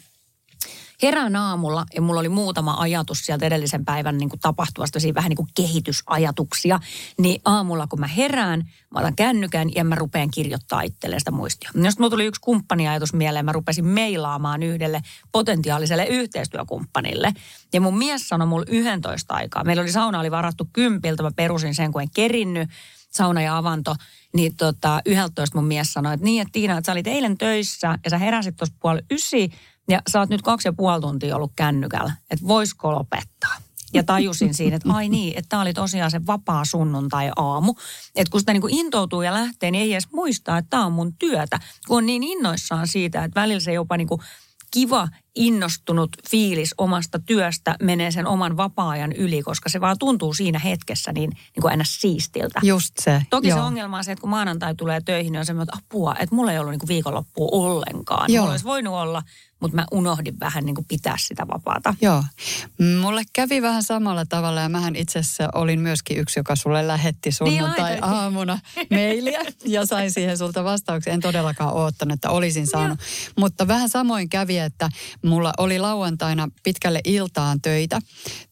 herään 1.03 1.37
aamulla 1.37 1.87
ja 1.95 2.03
mulla 2.03 2.21
oli 2.21 2.29
muutama 2.29 2.75
ajatus 2.79 3.19
sieltä 3.19 3.47
edellisen 3.47 3.85
päivän 3.85 4.19
niin 4.19 4.29
kuin 4.29 4.41
tapahtumasta, 4.41 5.01
siinä 5.01 5.15
vähän 5.15 5.29
niin 5.29 5.37
kuin 5.37 5.49
kehitysajatuksia. 5.55 6.81
Niin 7.19 7.41
aamulla 7.45 7.87
kun 7.87 8.01
mä 8.01 8.07
herään, 8.07 8.71
mä 8.91 8.99
otan 9.01 9.17
kännykän 9.17 9.75
ja 9.75 9.85
mä 9.85 9.95
rupean 9.95 10.31
kirjoittaa 10.31 10.83
itselleen 10.83 11.21
sitä 11.21 11.31
muistia. 11.31 11.71
No 11.75 11.91
sitten 11.91 12.03
mulla 12.03 12.11
tuli 12.11 12.25
yksi 12.25 12.41
kumppaniajatus 12.41 13.15
mieleen, 13.15 13.45
mä 13.45 13.53
rupesin 13.53 13.85
meilaamaan 13.85 14.63
yhdelle 14.63 15.03
potentiaaliselle 15.33 16.07
yhteistyökumppanille. 16.07 17.33
Ja 17.73 17.81
mun 17.81 17.99
mies 17.99 18.29
sanoi 18.29 18.47
mulle 18.47 18.67
11 18.69 19.35
aikaa. 19.35 19.65
Meillä 19.65 19.83
oli 19.83 19.93
sauna 19.93 20.21
oli 20.21 20.31
varattu 20.31 20.69
kympiltä, 20.73 21.23
mä 21.23 21.31
perusin 21.37 21.75
sen 21.75 21.93
kun 21.93 22.03
en 22.03 22.11
kerinnyt 22.15 22.71
sauna 23.11 23.43
ja 23.43 23.57
avanto, 23.57 23.95
niin 24.35 24.57
tota, 24.57 25.01
11 25.07 25.59
mun 25.59 25.69
mies 25.69 25.93
sanoi, 25.93 26.15
että 26.15 26.25
niin, 26.25 26.43
että 26.43 26.53
Tiina, 26.53 26.79
että 26.79 26.87
sä 26.87 26.93
olit 26.93 27.07
eilen 27.07 27.39
töissä 27.39 27.99
ja 28.05 28.11
sä 28.11 28.19
heräsit 28.19 28.57
tuossa 28.57 28.75
puoli 28.81 29.01
ysi 29.11 29.51
ja 29.89 30.03
sä 30.11 30.21
oot 30.21 30.29
nyt 30.29 30.43
kaksi 30.43 30.69
ja 30.69 30.73
puoli 30.73 31.01
tuntia 31.01 31.37
ollut 31.37 31.53
kännykällä, 31.57 32.13
että 32.31 32.49
voisiko 32.49 32.93
lopettaa. 32.93 33.57
Ja 33.95 34.03
tajusin 34.03 34.55
siinä, 34.55 34.77
että 34.77 34.93
ai 34.93 35.09
niin, 35.09 35.39
että 35.39 35.49
tämä 35.49 35.63
oli 35.63 35.73
tosiaan 35.73 36.11
se 36.11 36.27
vapaa 36.27 36.65
sunnuntai-aamu. 36.65 37.75
Että 38.17 38.31
kun 38.31 38.41
sitä 38.41 38.53
niin 38.53 38.61
kuin 38.61 38.75
intoutuu 38.75 39.23
ja 39.23 39.33
lähtee, 39.33 39.71
niin 39.71 39.83
ei 39.83 39.93
edes 39.93 40.13
muistaa, 40.13 40.59
että 40.59 40.71
tämä 40.71 40.87
on 40.87 40.93
mun 40.93 41.17
työtä. 41.17 41.61
Kun 41.89 41.97
on 41.97 42.07
niin 42.07 42.23
innoissaan 42.23 42.89
siitä, 42.89 43.25
että 43.25 43.41
välillä 43.41 43.61
se 43.61 43.73
jopa 43.73 43.97
niin 43.97 44.09
kuin 44.09 44.21
kiva, 44.71 45.09
innostunut 45.35 46.11
fiilis 46.31 46.75
omasta 46.79 47.19
työstä 47.19 47.77
menee 47.83 48.11
sen 48.11 48.27
oman 48.27 48.57
vapaa-ajan 48.57 49.13
yli, 49.13 49.43
koska 49.43 49.69
se 49.69 49.81
vaan 49.81 49.99
tuntuu 49.99 50.35
siinä 50.35 50.59
hetkessä 50.59 51.13
niin, 51.13 51.31
niin 51.31 51.61
kuin 51.61 51.71
aina 51.71 51.85
siistiltä. 51.87 52.61
Just 52.63 52.95
se. 53.01 53.23
Toki 53.31 53.49
joo. 53.49 53.59
se 53.59 53.63
ongelma 53.63 53.99
on 53.99 54.05
se, 54.05 54.13
että 54.13 54.21
kun 54.21 54.31
maanantai 54.31 54.75
tulee 54.75 55.01
töihin, 55.05 55.33
niin 55.33 55.41
on 55.41 55.47
semmoinen, 55.47 55.75
että 55.75 55.85
apua, 55.87 56.15
että 56.19 56.35
mulla 56.35 56.53
ei 56.53 56.59
ollut 56.59 56.73
niin 56.73 56.89
viikonloppua 56.89 57.49
ollenkaan. 57.53 58.33
Joo. 58.33 58.43
Mulla 58.43 58.53
olisi 58.53 58.65
voinut 58.65 58.95
olla, 58.95 59.23
mutta 59.63 59.77
mä 59.77 59.87
unohdin 59.93 60.41
vähän 60.41 60.65
niin 60.65 60.75
kuin 60.75 60.85
pitää 60.89 61.17
sitä 61.19 61.47
vapaata. 61.49 61.95
Joo. 62.01 62.25
Mulle 63.01 63.23
kävi 63.33 63.63
vähän 63.63 63.83
samalla 63.83 64.27
tavalla 64.27 64.61
ja 64.61 64.69
mähän 64.69 64.97
itse 64.97 65.19
asiassa 65.19 65.49
olin 65.55 65.81
myöskin 65.81 66.19
yksi, 66.19 66.41
joka 66.41 66.57
sulle 66.57 66.87
lähetti 66.87 67.33
sunnuntai-aamuna 67.33 68.59
mailia 68.91 69.41
ja 69.65 69.87
sain 69.87 70.11
siihen 70.11 70.39
sulta 70.39 70.65
vastauksen. 70.65 71.13
En 71.13 71.21
todellakaan 71.21 71.75
oottanut, 71.75 72.15
että 72.15 72.31
olisin 72.31 72.67
saanut. 72.67 72.99
Mutta 73.37 73.69
vähän 73.69 73.89
samoin 73.89 74.29
kävi, 74.29 74.59
että 74.59 74.89
mulla 75.25 75.53
oli 75.59 75.79
lauantaina 75.79 76.49
pitkälle 76.63 77.01
iltaan 77.05 77.61
töitä, 77.61 78.01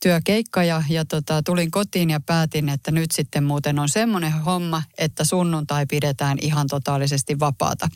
työkeikka 0.03 0.65
ja, 0.65 0.83
ja 0.89 1.05
tota, 1.05 1.43
tulin 1.43 1.71
kotiin 1.71 2.11
ja 2.11 2.21
päätin, 2.21 2.69
että 2.69 2.91
nyt 2.91 3.11
sitten 3.11 3.45
muuten 3.45 3.79
on 3.79 3.89
semmoinen 3.89 4.33
homma, 4.33 4.83
että 4.99 5.25
sunnuntai 5.25 5.87
pidetään 5.87 6.39
ihan 6.41 6.67
totaalisesti 6.67 7.39
vapaata. 7.39 7.89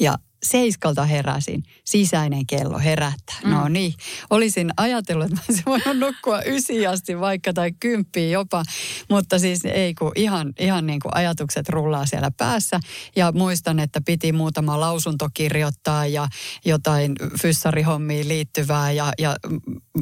Ja 0.00 0.18
seiskalta 0.42 1.04
heräsin. 1.04 1.62
Sisäinen 1.84 2.46
kello 2.46 2.78
herättää. 2.78 3.36
Mm. 3.44 3.50
No 3.50 3.68
niin. 3.68 3.94
Olisin 4.30 4.70
ajatellut, 4.76 5.26
että 5.26 5.40
olisin 5.48 5.64
voinut 5.66 5.98
nukkua 5.98 6.42
ysi 6.42 6.86
asti 6.86 7.20
vaikka 7.20 7.52
tai 7.52 7.72
kymppiä 7.80 8.28
jopa. 8.28 8.62
Mutta 9.10 9.38
siis 9.38 9.64
ei 9.64 9.94
kun 9.94 10.12
ihan, 10.14 10.52
ihan 10.58 10.86
niin 10.86 11.00
kuin 11.00 11.16
ajatukset 11.16 11.68
rullaa 11.68 12.06
siellä 12.06 12.30
päässä. 12.36 12.80
Ja 13.16 13.32
muistan, 13.32 13.78
että 13.78 14.00
piti 14.06 14.32
muutama 14.32 14.80
lausunto 14.80 15.28
kirjoittaa 15.34 16.06
ja 16.06 16.28
jotain 16.64 17.14
fyssarihommiin 17.42 18.28
liittyvää 18.28 18.92
ja, 18.92 19.12
ja 19.18 19.36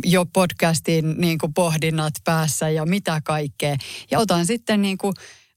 jo 0.05 0.27
podcastin 0.27 1.15
niin 1.19 1.39
kuin 1.39 1.55
pohdinnat 1.55 2.15
päässä 2.25 2.69
ja 2.69 2.87
mitä 2.87 3.21
kaikkea. 3.25 3.77
Ja 4.11 4.19
otan 4.19 4.47
sitten 4.47 4.83
niin 4.83 4.99
kuin 4.99 5.15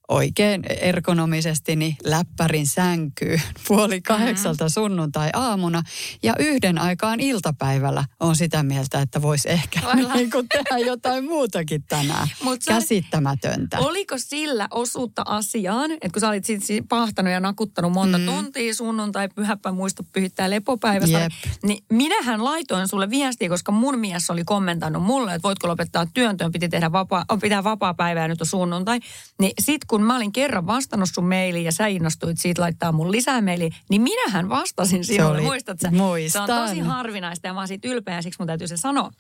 oikein 0.10 0.64
ergonomisesti 0.70 1.76
niin 1.76 1.98
läppärin 2.04 2.68
sänkyyn 2.68 3.42
puoli 3.68 4.02
kahdeksalta 4.02 4.70
sunnuntai-aamuna. 4.70 5.84
Ja 6.24 6.34
yhden 6.40 6.78
aikaan 6.78 7.20
iltapäivällä 7.20 8.04
on 8.20 8.36
sitä 8.36 8.64
mieltä, 8.64 9.02
että 9.02 9.22
voisi 9.22 9.50
ehkä 9.50 9.80
niin 10.14 10.32
kuin 10.32 10.48
tehdä 10.50 10.78
jotain 10.78 11.26
muutakin 11.26 11.84
tänään. 11.84 12.28
Mut 12.44 12.60
Käsittämätöntä. 12.68 13.80
Oliko 13.80 14.16
sillä 14.18 14.68
osuutta 14.72 15.22
asiaan, 15.26 15.92
että 15.92 16.10
kun 16.14 16.20
sä 16.22 16.30
olit 16.30 16.46
sit 16.46 16.64
si- 16.64 16.82
pahtanut 16.90 17.34
ja 17.34 17.40
nakuttanut 17.40 17.92
monta 17.92 18.18
mm. 18.18 18.26
tuntia 18.26 18.74
sunnuntai, 18.74 19.30
pyhäpä 19.36 19.72
muista 19.72 20.04
pyhittää 20.14 20.50
lepopäivästä, 20.50 21.20
Jep. 21.20 21.32
niin 21.64 21.84
minähän 21.92 22.44
laitoin 22.44 22.88
sulle 22.88 23.10
viestiä, 23.10 23.50
koska 23.50 23.72
mun 23.72 24.00
mies 24.00 24.30
oli 24.30 24.44
kommentannut 24.44 25.04
mulle, 25.04 25.36
että 25.36 25.44
voitko 25.44 25.68
lopettaa 25.68 26.06
työntöön, 26.14 26.52
piti 26.52 26.70
tehdä 26.70 26.92
vapaa, 26.92 27.26
pitää 27.42 27.64
vapaa 27.64 27.94
päivää 27.94 28.28
nyt 28.28 28.42
on 28.42 28.48
sunnuntai. 28.48 29.00
Niin 29.40 29.52
sit 29.62 29.86
kun 29.86 29.99
mä 30.02 30.16
olin 30.16 30.32
kerran 30.32 30.68
vastannut 30.68 31.10
sun 31.14 31.28
mailiin 31.28 31.66
ja 31.66 31.72
sä 31.72 31.88
innostuit 31.88 32.40
siitä 32.40 32.62
laittaa 32.62 32.92
mun 32.92 33.12
lisää 33.12 33.42
mailiin, 33.42 33.76
niin 33.90 34.02
minähän 34.02 34.50
vastasin 34.50 35.06
sinulle, 35.06 35.42
muistat 35.42 35.80
sä? 35.80 35.92
muistan. 35.92 36.48
Se 36.48 36.54
on 36.54 36.68
tosi 36.68 36.80
harvinaista 36.80 37.48
ja 37.48 37.54
mä 37.54 37.60
oon 37.60 37.68
siitä 37.68 37.88
ylpeä 37.88 38.16
ja 38.16 38.22
siksi 38.22 38.40
mun 38.40 38.48
täytyy 38.48 38.68
se 38.68 38.78
sanoa. 38.78 39.12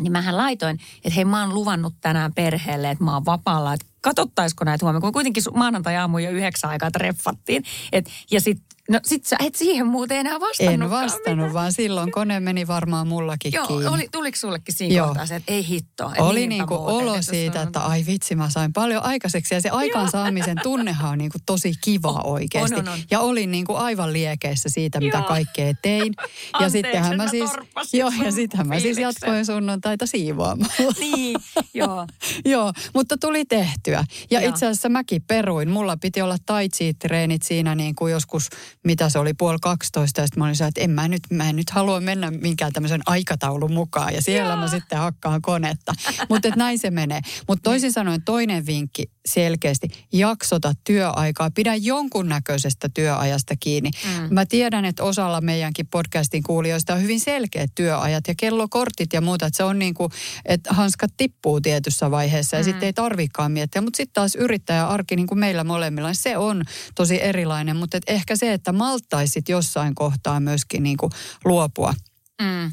Niin 0.00 0.12
mähän 0.12 0.36
laitoin, 0.36 0.78
että 0.96 1.14
hei 1.16 1.24
mä 1.24 1.40
oon 1.40 1.54
luvannut 1.54 1.94
tänään 2.00 2.34
perheelle, 2.34 2.90
että 2.90 3.04
mä 3.04 3.14
oon 3.14 3.24
vapaalla, 3.24 3.72
että 3.72 3.86
katsottaisiko 4.00 4.64
näitä 4.64 4.86
huomenna, 4.86 5.00
kun 5.00 5.12
kuitenkin 5.12 5.42
maanantai-aamu 5.54 6.18
jo 6.18 6.30
yhdeksän 6.30 6.70
aikaa 6.70 6.90
treffattiin. 6.90 7.64
Et, 7.92 8.10
ja 8.30 8.40
sit, 8.40 8.62
no 8.90 9.00
sit 9.04 9.26
sä 9.26 9.36
et 9.44 9.54
siihen 9.54 9.86
muuten 9.86 10.18
enää 10.18 10.40
vastannut. 10.40 10.74
En 10.82 10.90
vastannut, 10.90 11.52
vaan 11.52 11.72
silloin 11.72 12.10
kone 12.12 12.40
meni 12.40 12.66
varmaan 12.66 13.08
mullakin 13.08 13.52
Joo, 13.52 13.66
kiinni. 13.66 13.86
oli, 13.86 14.08
tuliko 14.12 14.36
sullekin 14.36 14.74
siinä 14.74 14.94
Joo. 14.94 15.06
kohtaa 15.06 15.26
se, 15.26 15.36
että 15.36 15.52
ei 15.52 15.68
hitto. 15.68 16.10
et 16.14 16.20
Oli 16.20 16.46
niinku 16.46 16.74
olo 16.74 17.14
että 17.14 17.30
siitä, 17.30 17.60
on- 17.60 17.66
että 17.66 17.80
ai 17.80 18.04
vitsi, 18.06 18.34
mä 18.34 18.50
sain 18.50 18.72
paljon 18.72 19.02
aikaiseksi. 19.04 19.54
Ja 19.54 19.60
se 19.60 19.68
aikaansaamisen 19.70 20.56
tunnehan 20.62 21.10
on 21.10 21.18
niinku 21.18 21.38
tosi 21.46 21.72
kiva 21.84 22.20
oikeasti. 22.24 22.74
on, 22.74 22.88
on. 22.88 22.98
Ja 23.10 23.20
olin 23.20 23.50
niinku 23.50 23.74
aivan 23.74 24.12
liekeissä 24.12 24.68
siitä, 24.68 25.00
mitä 25.00 25.22
kaikkea 25.28 25.74
tein. 25.82 26.14
ja 26.18 26.24
Anteeksi, 26.52 26.72
sittenhän 26.72 27.16
mä 27.16 27.28
siis, 27.28 27.50
joo, 27.92 28.12
ja 28.24 28.32
sittenhän 28.32 28.68
mä 28.68 28.80
siis 28.80 28.98
jatkoin 28.98 29.46
sunnuntaita 29.46 30.06
siivoamalla. 30.06 30.72
Niin, 31.00 31.36
joo. 31.74 32.06
joo, 32.44 32.72
mutta 32.94 33.16
tuli 33.16 33.44
tehtyä. 33.44 34.04
Ja 34.30 34.40
Joo. 34.40 34.48
itse 34.48 34.66
asiassa 34.66 34.88
mäkin 34.88 35.22
peruin. 35.26 35.70
Mulla 35.70 35.96
piti 35.96 36.22
olla 36.22 36.36
tai 36.46 36.68
treenit 36.98 37.42
siinä 37.42 37.74
niin 37.74 37.94
kuin 37.94 38.12
joskus, 38.12 38.48
mitä 38.84 39.08
se 39.08 39.18
oli, 39.18 39.34
puoli 39.34 39.58
12. 39.62 40.20
Ja 40.20 40.26
sitten 40.26 40.40
mä 40.40 40.44
olin 40.44 40.62
että 40.68 40.80
en 40.80 40.90
mä 40.90 41.08
nyt, 41.08 41.22
mä 41.30 41.48
en 41.48 41.56
nyt 41.56 41.70
halua 41.70 42.00
mennä 42.00 42.30
minkään 42.30 42.72
tämmöisen 42.72 43.00
aikataulun 43.06 43.72
mukaan. 43.72 44.14
Ja 44.14 44.22
siellä 44.22 44.52
Joo. 44.52 44.60
mä 44.60 44.68
sitten 44.68 44.98
hakkaan 44.98 45.42
konetta. 45.42 45.92
Mutta 46.30 46.48
näin 46.56 46.78
se 46.78 46.90
menee. 46.90 47.20
Mutta 47.48 47.70
toisin 47.70 47.92
sanoen 47.92 48.22
toinen 48.22 48.66
vinkki 48.66 49.10
selkeästi, 49.26 49.88
jaksota 50.12 50.72
työaikaa. 50.84 51.50
Pidä 51.50 51.74
jonkunnäköisestä 51.74 52.88
työajasta 52.94 53.54
kiinni. 53.60 53.90
Mm. 54.04 54.34
Mä 54.34 54.46
tiedän, 54.46 54.84
että 54.84 55.04
osalla 55.04 55.40
meidänkin 55.40 55.86
podcastin 55.86 56.42
kuulijoista 56.42 56.94
on 56.94 57.02
hyvin 57.02 57.20
selkeät 57.20 57.70
työajat 57.74 58.28
ja 58.28 58.34
kellokortit 58.36 59.12
ja 59.12 59.20
muuta. 59.20 59.46
Että 59.46 59.56
se 59.56 59.64
on 59.64 59.78
niin 59.78 59.94
kuin, 59.94 60.12
että 60.44 60.74
hanskat 60.74 61.10
tippuu 61.16 61.60
tietyssä 61.60 62.10
vaiheessa 62.10 62.56
ja 62.56 62.62
mm. 62.62 62.64
sitten 62.64 62.86
ei 62.86 62.92
tarvikaan 62.92 63.52
miettiä. 63.52 63.82
Mutta 63.82 63.96
sitten 63.96 64.14
taas 64.14 64.34
yrittäjäarki, 64.34 65.16
niin 65.16 65.26
kuin 65.26 65.38
meillä 65.38 65.64
molemmilla, 65.64 66.14
se 66.14 66.36
on 66.36 66.62
tosi 66.94 67.22
erilainen. 67.22 67.76
Mutta 67.76 67.98
ehkä 68.06 68.36
se, 68.36 68.52
että 68.52 68.67
malttaisit 68.72 69.48
jossain 69.48 69.94
kohtaa 69.94 70.40
myöskin 70.40 70.82
niin 70.82 70.96
kuin 70.96 71.12
luopua 71.44 71.94
Mm. 72.42 72.70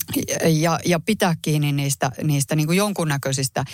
ja, 0.61 0.79
ja 0.85 0.99
pitää 0.99 1.35
kiinni 1.41 1.71
niistä, 1.71 2.11
niistä 2.23 2.55
niin 2.55 2.67
kuin 2.67 2.77
jonkunnäköisistä 2.77 3.65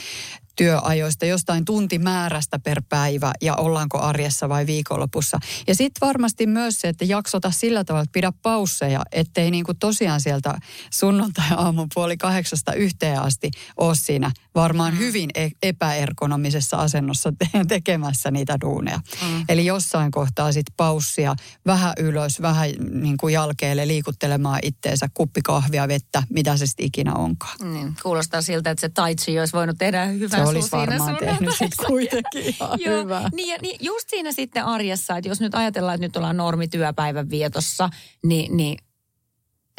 työajoista, 0.55 1.25
jostain 1.25 1.65
tuntimäärästä 1.65 2.59
per 2.59 2.81
päivä 2.89 3.33
ja 3.41 3.55
ollaanko 3.55 3.99
arjessa 3.99 4.49
vai 4.49 4.65
viikonlopussa. 4.65 5.39
Ja 5.67 5.75
sitten 5.75 6.07
varmasti 6.07 6.47
myös 6.47 6.81
se, 6.81 6.87
että 6.87 7.05
jaksota 7.05 7.51
sillä 7.51 7.83
tavalla, 7.83 8.03
että 8.03 8.13
pidä 8.13 8.31
pausseja, 8.41 9.01
ettei 9.11 9.51
niin 9.51 9.63
kuin 9.63 9.77
tosiaan 9.79 10.21
sieltä 10.21 10.57
sunnuntai-aamun 10.93 11.87
puoli 11.93 12.17
kahdeksasta 12.17 12.73
yhteen 12.73 13.21
asti 13.21 13.51
ole 13.77 13.95
siinä 13.95 14.31
varmaan 14.55 14.97
hyvin 14.97 15.29
e- 15.35 15.49
epäergonomisessa 15.63 16.77
asennossa 16.77 17.33
te- 17.39 17.65
tekemässä 17.67 18.31
niitä 18.31 18.57
duuneja. 18.61 18.99
Mm. 19.21 19.45
Eli 19.49 19.65
jossain 19.65 20.11
kohtaa 20.11 20.51
sitten 20.51 20.73
paussia, 20.77 21.35
vähän 21.65 21.93
ylös, 21.99 22.41
vähän 22.41 22.69
niin 22.91 23.17
kuin 23.17 23.33
jalkeelle 23.33 23.87
liikuttelemaan 23.87 24.59
itteensä, 24.63 25.09
kuppi 25.13 25.41
kahvia, 25.41 25.87
vettä, 25.87 26.23
mitä 26.29 26.57
se 26.57 26.65
sitten 26.65 26.85
ikinä 26.85 27.13
onkaan. 27.13 27.73
Niin, 27.73 27.95
kuulostaa 28.03 28.41
siltä, 28.41 28.71
että 28.71 28.81
se 28.81 28.89
taitsi 28.89 29.39
olisi 29.39 29.53
voinut 29.53 29.77
tehdä 29.77 30.05
hyvän 30.05 30.40
Se 30.45 30.49
olisi 30.49 30.71
varmaan 30.71 31.17
tehnyt 31.17 31.55
sitten 31.57 31.85
kuitenkin 31.87 32.43
ihan 32.45 32.79
Joo, 32.79 33.03
hyvää. 33.03 33.29
niin, 33.33 33.49
ja, 33.49 33.57
niin 33.61 33.77
just 33.79 34.09
siinä 34.09 34.31
sitten 34.31 34.65
arjessa, 34.65 35.17
että 35.17 35.29
jos 35.29 35.41
nyt 35.41 35.55
ajatellaan, 35.55 35.95
että 35.95 36.07
nyt 36.07 36.17
ollaan 36.17 36.37
normityöpäivän 36.37 37.29
vietossa, 37.29 37.89
niin, 38.25 38.57
niin 38.57 38.77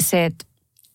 se, 0.02 0.24
että 0.24 0.44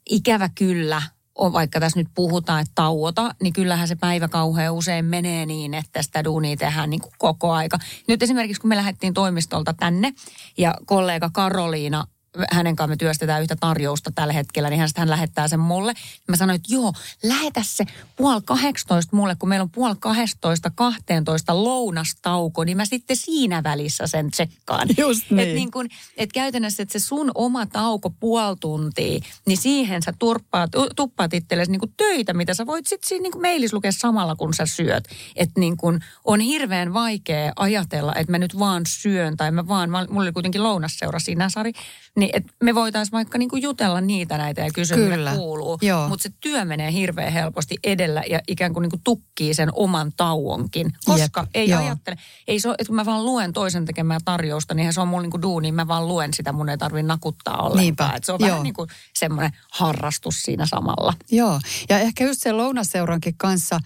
ikävä 0.09 0.49
kyllä 0.55 1.01
on, 1.35 1.53
vaikka 1.53 1.79
tässä 1.79 1.99
nyt 1.99 2.07
puhutaan, 2.15 2.61
että 2.61 2.71
tauota, 2.75 3.35
niin 3.43 3.53
kyllähän 3.53 3.87
se 3.87 3.95
päivä 3.95 4.27
kauhean 4.27 4.73
usein 4.73 5.05
menee 5.05 5.45
niin, 5.45 5.73
että 5.73 6.01
sitä 6.01 6.23
duunia 6.23 6.57
tehdään 6.57 6.89
niin 6.89 7.01
kuin 7.01 7.13
koko 7.17 7.51
aika. 7.51 7.79
Nyt 8.07 8.23
esimerkiksi 8.23 8.61
kun 8.61 8.67
me 8.67 8.75
lähdettiin 8.75 9.13
toimistolta 9.13 9.73
tänne 9.73 10.13
ja 10.57 10.75
kollega 10.85 11.29
Karoliina 11.33 12.07
hänen 12.51 12.75
kanssa 12.75 12.89
me 12.89 12.95
työstetään 12.97 13.41
yhtä 13.41 13.55
tarjousta 13.55 14.11
tällä 14.15 14.33
hetkellä, 14.33 14.69
niin 14.69 14.79
hän, 14.79 14.89
sitten 14.89 15.01
hän 15.01 15.09
lähettää 15.09 15.47
sen 15.47 15.59
mulle. 15.59 15.93
Mä 16.27 16.35
sanoin, 16.35 16.55
että 16.55 16.73
joo, 16.73 16.93
lähetä 17.23 17.61
se 17.63 17.85
puoli 18.15 18.41
18 18.45 19.15
mulle, 19.15 19.35
kun 19.35 19.49
meillä 19.49 19.63
on 19.63 19.69
puoli 19.69 19.95
12, 19.99 20.71
12 20.75 21.63
lounastauko, 21.63 22.63
niin 22.63 22.77
mä 22.77 22.85
sitten 22.85 23.17
siinä 23.17 23.63
välissä 23.63 24.07
sen 24.07 24.31
tsekkaan. 24.31 24.87
Just 24.97 25.31
niin. 25.31 25.49
Et 25.49 25.55
niin 25.55 25.71
kun, 25.71 25.87
et 26.17 26.33
käytännössä, 26.33 26.83
että 26.83 26.99
se 26.99 27.05
sun 27.05 27.31
oma 27.35 27.65
tauko 27.65 28.09
puoli 28.09 28.55
tuntia, 28.59 29.19
niin 29.45 29.57
siihen 29.57 30.03
sä 30.03 30.13
turppaat, 30.19 30.71
tuppaat 30.95 31.33
itsellesi 31.33 31.71
niin 31.71 31.93
töitä, 31.97 32.33
mitä 32.33 32.53
sä 32.53 32.65
voit 32.65 32.87
sitten 32.87 33.09
siinä 33.09 33.23
niin 33.23 33.41
mailissa 33.41 33.77
lukea 33.77 33.91
samalla, 33.91 34.35
kun 34.35 34.53
sä 34.53 34.65
syöt. 34.65 35.07
Että 35.35 35.59
niin 35.59 35.77
kun 35.77 35.99
on 36.25 36.39
hirveän 36.39 36.93
vaikea 36.93 37.53
ajatella, 37.55 38.15
että 38.15 38.31
mä 38.31 38.37
nyt 38.37 38.59
vaan 38.59 38.83
syön 38.87 39.37
tai 39.37 39.51
mä 39.51 39.67
vaan, 39.67 39.89
mulla 39.89 40.21
oli 40.21 40.31
kuitenkin 40.31 40.63
lounasseura 40.63 41.19
siinä, 41.19 41.49
Sari, 41.49 41.73
niin 42.17 42.29
että 42.33 42.53
me 42.63 42.75
voitaisiin 42.75 43.11
vaikka 43.11 43.37
niin 43.37 43.49
kuin 43.49 43.61
jutella 43.61 44.01
niitä 44.01 44.37
näitä 44.37 44.61
ja 44.61 44.71
kysyä, 44.73 44.97
Kyllä. 44.97 45.31
mitä 45.31 45.41
kuuluu. 45.41 45.79
Mutta 46.09 46.23
se 46.23 46.29
työ 46.39 46.65
menee 46.65 46.91
hirveän 46.91 47.33
helposti 47.33 47.77
edellä 47.83 48.23
ja 48.29 48.39
ikään 48.47 48.73
kuin, 48.73 48.81
niin 48.81 48.89
kuin 48.89 49.01
tukkii 49.03 49.53
sen 49.53 49.69
oman 49.73 50.11
tauonkin. 50.17 50.93
Koska 51.05 51.41
Jep, 51.41 51.49
ei 51.53 51.69
joo. 51.69 51.79
ajattele, 51.79 52.17
ei 52.47 52.59
se 52.59 52.69
että 52.69 52.85
kun 52.85 52.95
mä 52.95 53.05
vaan 53.05 53.25
luen 53.25 53.53
toisen 53.53 53.85
tekemää 53.85 54.17
tarjousta, 54.25 54.73
niin 54.73 54.93
se 54.93 55.01
on 55.01 55.07
mulla 55.07 55.21
niin 55.21 55.31
kuin 55.31 55.41
duuni, 55.41 55.71
mä 55.71 55.87
vaan 55.87 56.07
luen 56.07 56.33
sitä, 56.33 56.51
mun 56.51 56.69
ei 56.69 56.77
tarvitse 56.77 57.07
nakuttaa 57.07 57.57
ollenkaan. 57.57 58.15
Et 58.15 58.23
se 58.23 58.31
on 58.31 58.39
joo. 58.39 58.49
vähän 58.49 58.63
niin 58.63 58.73
kuin 58.73 58.89
semmoinen 59.13 59.51
harrastus 59.71 60.41
siinä 60.41 60.65
samalla. 60.65 61.13
Joo, 61.31 61.59
ja 61.89 61.99
ehkä 61.99 62.23
just 62.23 62.41
sen 62.41 62.57
lounasseurankin 62.57 63.37
kanssa 63.37 63.79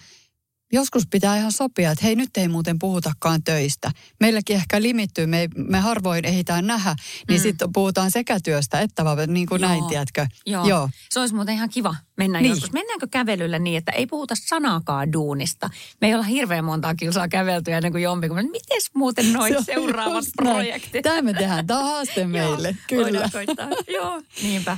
joskus 0.72 1.08
pitää 1.08 1.38
ihan 1.38 1.52
sopia, 1.52 1.92
että 1.92 2.06
hei 2.06 2.16
nyt 2.16 2.38
ei 2.38 2.48
muuten 2.48 2.80
puhutakaan 2.80 3.44
töistä. 3.44 3.92
Meilläkin 4.20 4.56
ehkä 4.56 4.82
limittyy, 4.82 5.26
me, 5.26 5.50
me 5.56 5.80
harvoin 5.80 6.26
ehditään 6.26 6.68
nähdä, 6.68 6.96
niin 7.28 7.40
mm. 7.40 7.44
sitten 7.44 7.74
puhutaan 7.74 8.12
sekä 8.12 8.40
työstä 8.44 8.80
että 8.80 9.06
vaan 9.06 9.34
niin 9.34 9.48
kuin 9.48 9.62
Joo. 9.62 9.70
näin, 9.70 9.86
tiedätkö? 9.86 10.28
Joo. 10.46 10.68
Joo. 10.68 10.90
Se 11.10 11.20
olisi 11.20 11.36
muuten 11.36 11.56
ihan 11.56 11.70
kiva 11.70 11.96
mennä 12.18 12.42
Niin. 12.42 12.50
joskus. 12.50 12.74
Mennäänkö 12.74 13.08
kävelyllä 13.12 13.60
niin, 13.60 13.78
että 13.78 13.92
ei 13.92 14.08
puhuta 14.08 14.34
sanaakaan 14.48 15.14
duunista? 15.14 15.70
Me 16.02 16.08
ei 16.08 16.14
olla 16.14 16.24
hirveän 16.24 16.66
montaa 16.66 16.96
kilsaa 16.96 17.28
käveltyä 17.28 17.78
ennen 17.78 17.92
kuin 17.92 18.04
jompikumpi. 18.04 18.44
Mites 18.44 18.90
muuten 18.96 19.34
noin 19.34 19.54
Se 19.54 19.64
seuraavat 19.64 20.26
projektit? 20.38 21.04
Tämä 21.04 21.22
me 21.22 21.34
tehdään, 21.34 21.68
tämä 21.68 21.80
on 21.80 21.86
haaste 21.86 22.28
meille, 22.38 22.76
Joo, 22.92 23.06
kyllä. 23.06 23.30
Joo, 23.88 24.22
niinpä. 24.44 24.78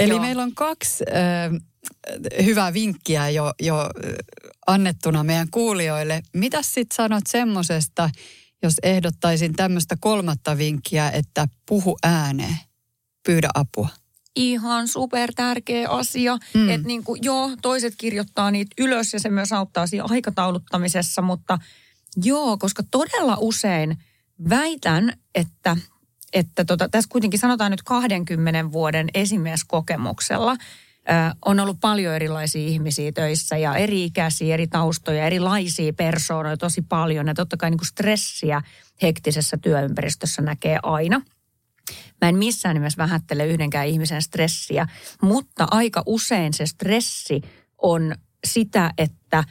Eli 0.00 0.10
Joo. 0.10 0.20
meillä 0.20 0.42
on 0.42 0.54
kaksi 0.54 1.04
äh, 1.08 2.44
hyvää 2.44 2.72
vinkkiä 2.72 3.30
jo, 3.30 3.52
jo 3.62 3.90
annettuna 4.66 5.24
meidän 5.24 5.50
kuulijoille. 5.50 6.22
Mitä 6.34 6.62
sitten 6.62 6.96
sanot 6.96 7.26
semmosesta, 7.28 8.10
jos 8.62 8.74
ehdottaisin 8.82 9.52
tämmöistä 9.52 9.96
kolmatta 10.00 10.58
vinkkiä, 10.58 11.10
että 11.10 11.48
puhu 11.66 11.98
ääneen, 12.02 12.56
pyydä 13.26 13.48
apua? 13.54 13.88
Ihan 14.36 14.88
super 14.88 15.32
tärkeä 15.36 15.88
asia. 15.88 16.36
Mm. 16.54 16.60
Mm. 16.60 16.70
Että 16.70 16.86
niin 16.86 17.04
kuin, 17.04 17.20
joo, 17.24 17.50
toiset 17.62 17.94
kirjoittaa 17.98 18.50
niitä 18.50 18.74
ylös 18.78 19.12
ja 19.12 19.20
se 19.20 19.28
myös 19.28 19.52
auttaa 19.52 19.86
siinä 19.86 20.04
aikatauluttamisessa, 20.10 21.22
mutta 21.22 21.58
joo, 22.24 22.58
koska 22.58 22.82
todella 22.90 23.36
usein 23.40 23.96
väitän, 24.48 25.12
että, 25.34 25.76
että 26.32 26.64
tota, 26.64 26.88
tässä 26.88 27.08
kuitenkin 27.08 27.40
sanotaan 27.40 27.70
nyt 27.70 27.82
20 27.82 28.72
vuoden 28.72 29.08
esimieskokemuksella, 29.14 30.52
ö, 30.52 30.56
on 31.44 31.60
ollut 31.60 31.80
paljon 31.80 32.14
erilaisia 32.14 32.66
ihmisiä 32.66 33.12
töissä 33.12 33.56
ja 33.56 33.76
eri 33.76 34.04
ikäisiä, 34.04 34.54
eri 34.54 34.66
taustoja, 34.66 35.26
erilaisia 35.26 35.92
persoonoja 35.92 36.56
tosi 36.56 36.82
paljon. 36.82 37.26
Ja 37.26 37.34
totta 37.34 37.56
kai 37.56 37.70
niin 37.70 37.78
kuin 37.78 37.88
stressiä 37.88 38.62
hektisessä 39.02 39.56
työympäristössä 39.56 40.42
näkee 40.42 40.78
aina. 40.82 41.20
Mä 42.20 42.28
en 42.28 42.38
missään 42.38 42.74
nimessä 42.74 42.98
vähättele 42.98 43.46
yhdenkään 43.46 43.86
ihmisen 43.86 44.22
stressiä, 44.22 44.86
mutta 45.22 45.66
aika 45.70 46.02
usein 46.06 46.54
se 46.54 46.66
stressi 46.66 47.40
on 47.78 48.14
sitä, 48.44 48.92
että 48.98 49.44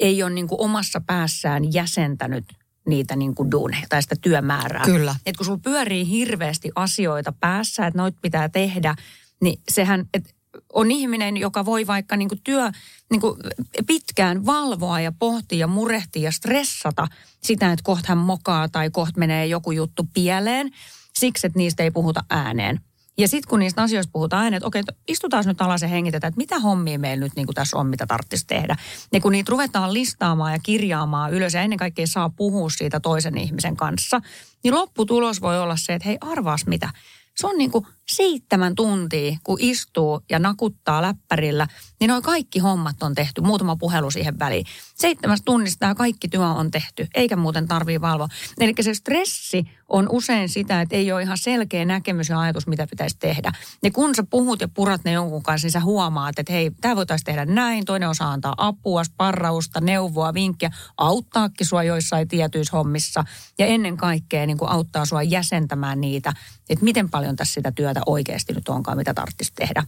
ei 0.00 0.22
ole 0.22 0.30
niin 0.30 0.46
omassa 0.50 1.00
päässään 1.06 1.72
jäsentänyt 1.72 2.44
niitä 2.88 3.16
niin 3.16 3.34
kuin 3.34 3.50
duuneja 3.50 3.86
tai 3.88 4.02
sitä 4.02 4.16
työmäärää. 4.20 4.84
Kyllä. 4.84 5.16
Et 5.26 5.36
kun 5.36 5.46
sulla 5.46 5.60
pyörii 5.62 6.08
hirveästi 6.10 6.70
asioita 6.74 7.32
päässä, 7.40 7.86
että 7.86 7.98
noit 7.98 8.16
pitää 8.22 8.48
tehdä, 8.48 8.94
niin 9.40 9.60
sehän, 9.68 10.08
et 10.14 10.34
on 10.72 10.90
ihminen, 10.90 11.36
joka 11.36 11.64
voi 11.64 11.86
vaikka 11.86 12.16
niin 12.16 12.28
kuin 12.28 12.40
työ 12.44 12.70
niin 13.10 13.20
kuin 13.20 13.40
pitkään 13.86 14.46
valvoa 14.46 15.00
ja 15.00 15.12
pohtia 15.12 15.58
ja 15.58 15.66
murehtia 15.66 16.22
ja 16.22 16.32
stressata 16.32 17.08
sitä, 17.42 17.72
että 17.72 17.82
kohta 17.82 18.06
hän 18.08 18.18
mokaa 18.18 18.68
tai 18.68 18.90
kohta 18.90 19.18
menee 19.18 19.46
joku 19.46 19.72
juttu 19.72 20.08
pieleen 20.14 20.70
siksi, 21.18 21.46
että 21.46 21.58
niistä 21.58 21.82
ei 21.82 21.90
puhuta 21.90 22.24
ääneen. 22.30 22.80
Ja 23.18 23.28
sitten 23.28 23.48
kun 23.50 23.58
niistä 23.58 23.82
asioista 23.82 24.10
puhutaan 24.12 24.42
ääneen, 24.42 24.56
että 24.56 24.66
okei, 24.66 24.82
istutaan 25.08 25.44
nyt 25.46 25.60
alas 25.60 25.82
ja 25.82 25.88
hengitetään, 25.88 26.28
että 26.28 26.38
mitä 26.38 26.58
hommia 26.58 26.98
meillä 26.98 27.24
nyt 27.24 27.36
niin 27.36 27.46
kuin 27.46 27.54
tässä 27.54 27.76
on, 27.76 27.86
mitä 27.86 28.06
tarvitsisi 28.06 28.46
tehdä. 28.46 28.76
Ja 29.12 29.20
kun 29.20 29.32
niitä 29.32 29.50
ruvetaan 29.50 29.94
listaamaan 29.94 30.52
ja 30.52 30.58
kirjaamaan 30.58 31.32
ylös 31.32 31.54
ja 31.54 31.62
ennen 31.62 31.78
kaikkea 31.78 32.06
saa 32.06 32.30
puhua 32.30 32.70
siitä 32.70 33.00
toisen 33.00 33.38
ihmisen 33.38 33.76
kanssa, 33.76 34.20
niin 34.64 34.74
lopputulos 34.74 35.40
voi 35.40 35.60
olla 35.60 35.76
se, 35.76 35.94
että 35.94 36.08
hei 36.08 36.18
arvaas 36.20 36.66
mitä. 36.66 36.90
Se 37.36 37.46
on 37.46 37.58
niin 37.58 37.70
kuin 37.70 37.86
seitsemän 38.08 38.74
tuntia, 38.74 39.36
kun 39.44 39.58
istuu 39.60 40.20
ja 40.30 40.38
nakuttaa 40.38 41.02
läppärillä, 41.02 41.66
niin 42.00 42.08
noin 42.08 42.22
kaikki 42.22 42.58
hommat 42.58 43.02
on 43.02 43.14
tehty. 43.14 43.40
Muutama 43.40 43.76
puhelu 43.76 44.10
siihen 44.10 44.38
väliin. 44.38 44.66
Seitsemästä 44.94 45.44
tunnista 45.44 45.94
kaikki 45.94 46.28
työ 46.28 46.46
on 46.46 46.70
tehty, 46.70 47.06
eikä 47.14 47.36
muuten 47.36 47.68
tarvii 47.68 48.00
valvoa. 48.00 48.28
Eli 48.60 48.74
se 48.80 48.94
stressi 48.94 49.64
on 49.88 50.08
usein 50.10 50.48
sitä, 50.48 50.80
että 50.80 50.96
ei 50.96 51.12
ole 51.12 51.22
ihan 51.22 51.38
selkeä 51.38 51.84
näkemys 51.84 52.28
ja 52.28 52.40
ajatus, 52.40 52.66
mitä 52.66 52.86
pitäisi 52.90 53.16
tehdä. 53.18 53.52
Ja 53.82 53.90
kun 53.90 54.14
sä 54.14 54.24
puhut 54.30 54.60
ja 54.60 54.68
purat 54.68 55.04
ne 55.04 55.12
jonkun 55.12 55.42
kanssa, 55.42 55.66
niin 55.66 55.72
sä 55.72 55.80
huomaat, 55.80 56.38
että 56.38 56.52
hei, 56.52 56.70
tämä 56.80 56.96
voitaisiin 56.96 57.24
tehdä 57.24 57.44
näin. 57.44 57.84
Toinen 57.84 58.08
osaa 58.08 58.32
antaa 58.32 58.54
apua, 58.56 59.04
sparrausta, 59.04 59.80
neuvoa, 59.80 60.34
vinkkiä, 60.34 60.70
auttaakin 60.96 61.66
sua 61.66 61.82
joissain 61.82 62.28
tietyissä 62.28 62.76
hommissa. 62.76 63.24
Ja 63.58 63.66
ennen 63.66 63.96
kaikkea 63.96 64.46
niin 64.46 64.58
auttaa 64.66 65.04
sua 65.06 65.22
jäsentämään 65.22 66.00
niitä, 66.00 66.32
että 66.70 66.84
miten 66.84 67.10
paljon 67.10 67.36
tässä 67.36 67.54
sitä 67.54 67.72
työtä 67.72 67.93
oikeasti 68.06 68.52
nyt 68.52 68.68
onkaan, 68.68 68.96
mitä 68.96 69.14
tarvitsisi 69.14 69.52
tehdä. 69.54 69.84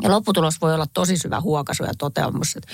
Ja 0.00 0.10
lopputulos 0.10 0.60
voi 0.60 0.74
olla 0.74 0.86
tosi 0.94 1.16
syvä 1.16 1.40
huokaisu 1.40 1.84
ja 1.84 1.92
toteamus, 1.98 2.56
että 2.56 2.68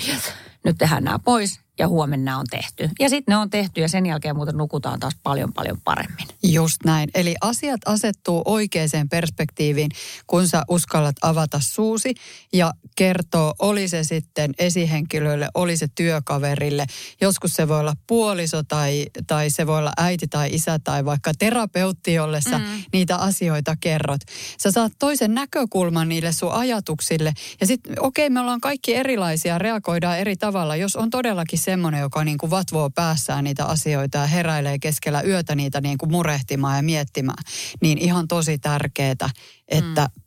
nyt 0.64 0.79
tehdään 0.79 1.05
nämä 1.05 1.19
pois 1.19 1.61
ja 1.79 1.88
huomenna 1.88 2.38
on 2.38 2.47
tehty. 2.51 2.91
Ja 3.01 3.09
sitten 3.09 3.33
ne 3.33 3.37
on 3.37 3.51
tehty 3.51 3.81
ja 3.81 3.88
sen 3.88 4.07
jälkeen 4.07 4.37
muuten 4.37 4.57
nukutaan 4.57 5.01
taas 5.01 5.17
paljon 5.23 5.53
paljon 5.53 5.81
paremmin. 5.85 6.27
Just 6.43 6.77
näin. 6.85 7.11
Eli 7.14 7.35
asiat 7.41 7.81
asettuu 7.87 8.43
oikeaan 8.45 9.09
perspektiiviin, 9.11 9.91
kun 10.27 10.49
sä 10.49 10.62
uskallat 10.69 11.17
avata 11.23 11.61
suusi 11.62 12.14
ja 12.53 12.73
kertoo, 12.97 13.55
oli 13.59 13.88
se 13.88 14.05
sitten 14.05 14.55
esihenkilölle, 14.59 15.49
oli 15.55 15.77
se 15.77 15.88
työkaverille. 15.95 16.87
Joskus 17.21 17.53
se 17.53 17.69
voi 17.69 17.81
olla 17.81 17.95
puoliso 18.07 18.62
tai, 18.62 19.07
tai 19.27 19.51
se 19.51 19.67
voi 19.67 19.79
olla 19.79 19.93
äiti 19.97 20.29
tai 20.29 20.49
isä 20.53 20.79
tai 20.85 21.05
vaikka 21.05 21.33
terapeutti, 21.38 22.14
jolle 22.14 22.41
sä 22.41 22.59
mm. 22.59 22.64
niitä 22.93 23.17
asioita 23.17 23.77
kerrot. 23.81 24.21
Sä 24.59 24.71
saat 24.71 24.93
toisen 24.99 25.35
näkökulman 25.35 26.09
niille 26.09 26.33
sun 26.33 26.53
ajatuksille 26.53 27.33
ja 27.61 27.67
sitten 27.67 27.93
okei, 28.01 28.27
okay, 28.27 28.35
me 28.35 28.41
ollaan 28.41 28.61
kaikki 28.61 28.95
erilaisia, 28.95 29.59
reagoidaan 29.59 30.19
eri 30.19 30.37
tavalla. 30.37 30.77
Jos 30.77 30.97
on 30.97 31.11
todellakin 31.11 31.59
semmoinen, 31.70 32.00
joka 32.00 32.24
niin 32.24 32.38
kuin 32.38 32.50
vatvoo 32.50 32.90
päässään 32.90 33.44
niitä 33.44 33.64
asioita 33.64 34.18
ja 34.18 34.26
heräilee 34.26 34.78
keskellä 34.78 35.22
yötä 35.22 35.54
niitä 35.54 35.81
niin 35.81 35.98
kuin 35.98 36.12
murehtimaan 36.12 36.76
ja 36.76 36.83
miettimään, 36.83 37.44
niin 37.81 37.98
ihan 37.98 38.28
tosi 38.28 38.59
tärkeää, 38.59 39.31
että 39.68 40.11
mm 40.16 40.22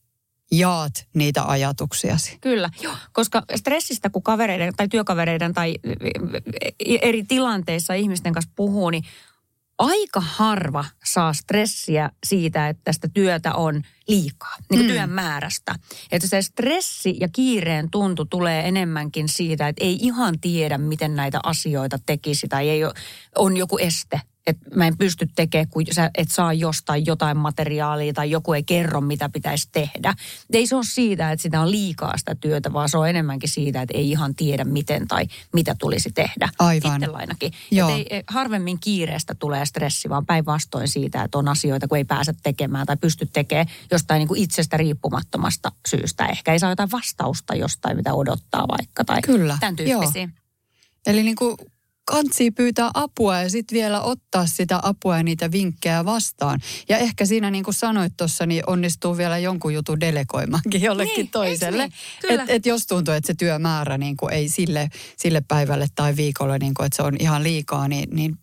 jaat 0.51 1.07
niitä 1.13 1.43
ajatuksiasi. 1.43 2.37
Kyllä, 2.41 2.69
Joo. 2.81 2.93
koska 3.11 3.43
stressistä 3.55 4.09
kun 4.09 4.23
kavereiden 4.23 4.73
tai 4.77 4.87
työkavereiden 4.87 5.53
tai 5.53 5.75
eri 6.79 7.23
tilanteissa 7.23 7.93
ihmisten 7.93 8.33
kanssa 8.33 8.51
puhuu, 8.55 8.89
niin 8.89 9.03
aika 9.81 10.19
harva 10.19 10.85
saa 11.03 11.33
stressiä 11.33 12.09
siitä, 12.23 12.69
että 12.69 12.81
tästä 12.83 13.07
työtä 13.13 13.53
on 13.53 13.81
liikaa, 14.07 14.55
niin 14.57 14.67
kuin 14.67 14.81
mm. 14.81 14.87
työn 14.87 15.09
määrästä. 15.09 15.75
Että 16.11 16.27
se 16.27 16.41
stressi 16.41 17.17
ja 17.19 17.27
kiireen 17.27 17.91
tuntu 17.91 18.25
tulee 18.25 18.67
enemmänkin 18.67 19.29
siitä, 19.29 19.67
että 19.67 19.83
ei 19.83 19.97
ihan 20.01 20.39
tiedä, 20.39 20.77
miten 20.77 21.15
näitä 21.15 21.39
asioita 21.43 21.99
tekisi 22.05 22.47
tai 22.47 22.69
ei 22.69 22.83
ole, 22.83 22.93
on 23.35 23.57
joku 23.57 23.77
este 23.77 24.21
että 24.47 24.75
mä 24.75 24.87
en 24.87 24.97
pysty 24.97 25.27
tekemään, 25.35 25.67
kun 25.67 25.83
sä 25.91 26.11
et 26.17 26.31
saa 26.31 26.53
jostain 26.53 27.05
jotain 27.05 27.37
materiaalia 27.37 28.13
tai 28.13 28.31
joku 28.31 28.53
ei 28.53 28.63
kerro, 28.63 29.01
mitä 29.01 29.29
pitäisi 29.29 29.69
tehdä. 29.71 30.13
Ei 30.53 30.67
se 30.67 30.75
ole 30.75 30.83
siitä, 30.87 31.31
että 31.31 31.43
sitä 31.43 31.61
on 31.61 31.71
liikaa 31.71 32.17
sitä 32.17 32.35
työtä, 32.35 32.73
vaan 32.73 32.89
se 32.89 32.97
on 32.97 33.09
enemmänkin 33.09 33.49
siitä, 33.49 33.81
että 33.81 33.97
ei 33.97 34.09
ihan 34.09 34.35
tiedä 34.35 34.63
miten 34.63 35.07
tai 35.07 35.27
mitä 35.53 35.75
tulisi 35.79 36.11
tehdä. 36.11 36.49
Aivan. 36.59 37.15
ainakin. 37.15 37.51
Joo. 37.71 37.89
Ei, 37.89 38.23
harvemmin 38.27 38.79
kiireestä 38.79 39.35
tulee 39.35 39.65
stressi, 39.65 40.09
vaan 40.09 40.25
päinvastoin 40.25 40.87
siitä, 40.87 41.23
että 41.23 41.37
on 41.37 41.47
asioita, 41.47 41.87
kun 41.87 41.97
ei 41.97 42.05
pääse 42.05 42.33
tekemään 42.43 42.85
tai 42.85 42.97
pysty 42.97 43.25
tekemään 43.33 43.67
jostain 43.91 44.19
niin 44.19 44.27
kuin 44.27 44.41
itsestä 44.41 44.77
riippumattomasta 44.77 45.71
syystä. 45.87 46.25
Ehkä 46.25 46.53
ei 46.53 46.59
saa 46.59 46.69
jotain 46.69 46.91
vastausta 46.91 47.55
jostain, 47.55 47.97
mitä 47.97 48.13
odottaa 48.13 48.67
vaikka 48.67 49.03
tai 49.05 49.21
Kyllä. 49.21 49.57
tämän 49.59 49.75
tyyppisiä. 49.75 50.21
Joo. 50.21 50.31
Eli 51.05 51.23
niin 51.23 51.35
kuin 51.35 51.57
kansi 52.05 52.51
pyytää 52.51 52.91
apua 52.93 53.39
ja 53.39 53.49
sitten 53.49 53.75
vielä 53.75 54.01
ottaa 54.01 54.45
sitä 54.45 54.79
apua 54.83 55.17
ja 55.17 55.23
niitä 55.23 55.51
vinkkejä 55.51 56.05
vastaan. 56.05 56.59
Ja 56.89 56.97
ehkä 56.97 57.25
siinä 57.25 57.51
niin 57.51 57.63
kuin 57.63 57.73
sanoit 57.73 58.13
tuossa, 58.17 58.45
niin 58.45 58.63
onnistuu 58.67 59.17
vielä 59.17 59.37
jonkun 59.37 59.73
jutun 59.73 59.99
delegoimaankin 59.99 60.81
jollekin 60.81 61.15
niin, 61.15 61.29
toiselle. 61.29 61.87
Niin? 62.23 62.39
Että 62.39 62.53
et 62.53 62.65
jos 62.65 62.87
tuntuu, 62.87 63.13
että 63.13 63.27
se 63.27 63.33
työmäärä 63.33 63.97
niin 63.97 64.17
kuin 64.17 64.33
ei 64.33 64.49
sille, 64.49 64.89
sille 65.17 65.41
päivälle 65.47 65.87
tai 65.95 66.15
viikolle, 66.15 66.59
niin 66.59 66.73
kuin, 66.73 66.85
että 66.85 66.95
se 66.95 67.03
on 67.03 67.15
ihan 67.19 67.43
liikaa, 67.43 67.87
niin, 67.87 68.09
niin 68.15 68.35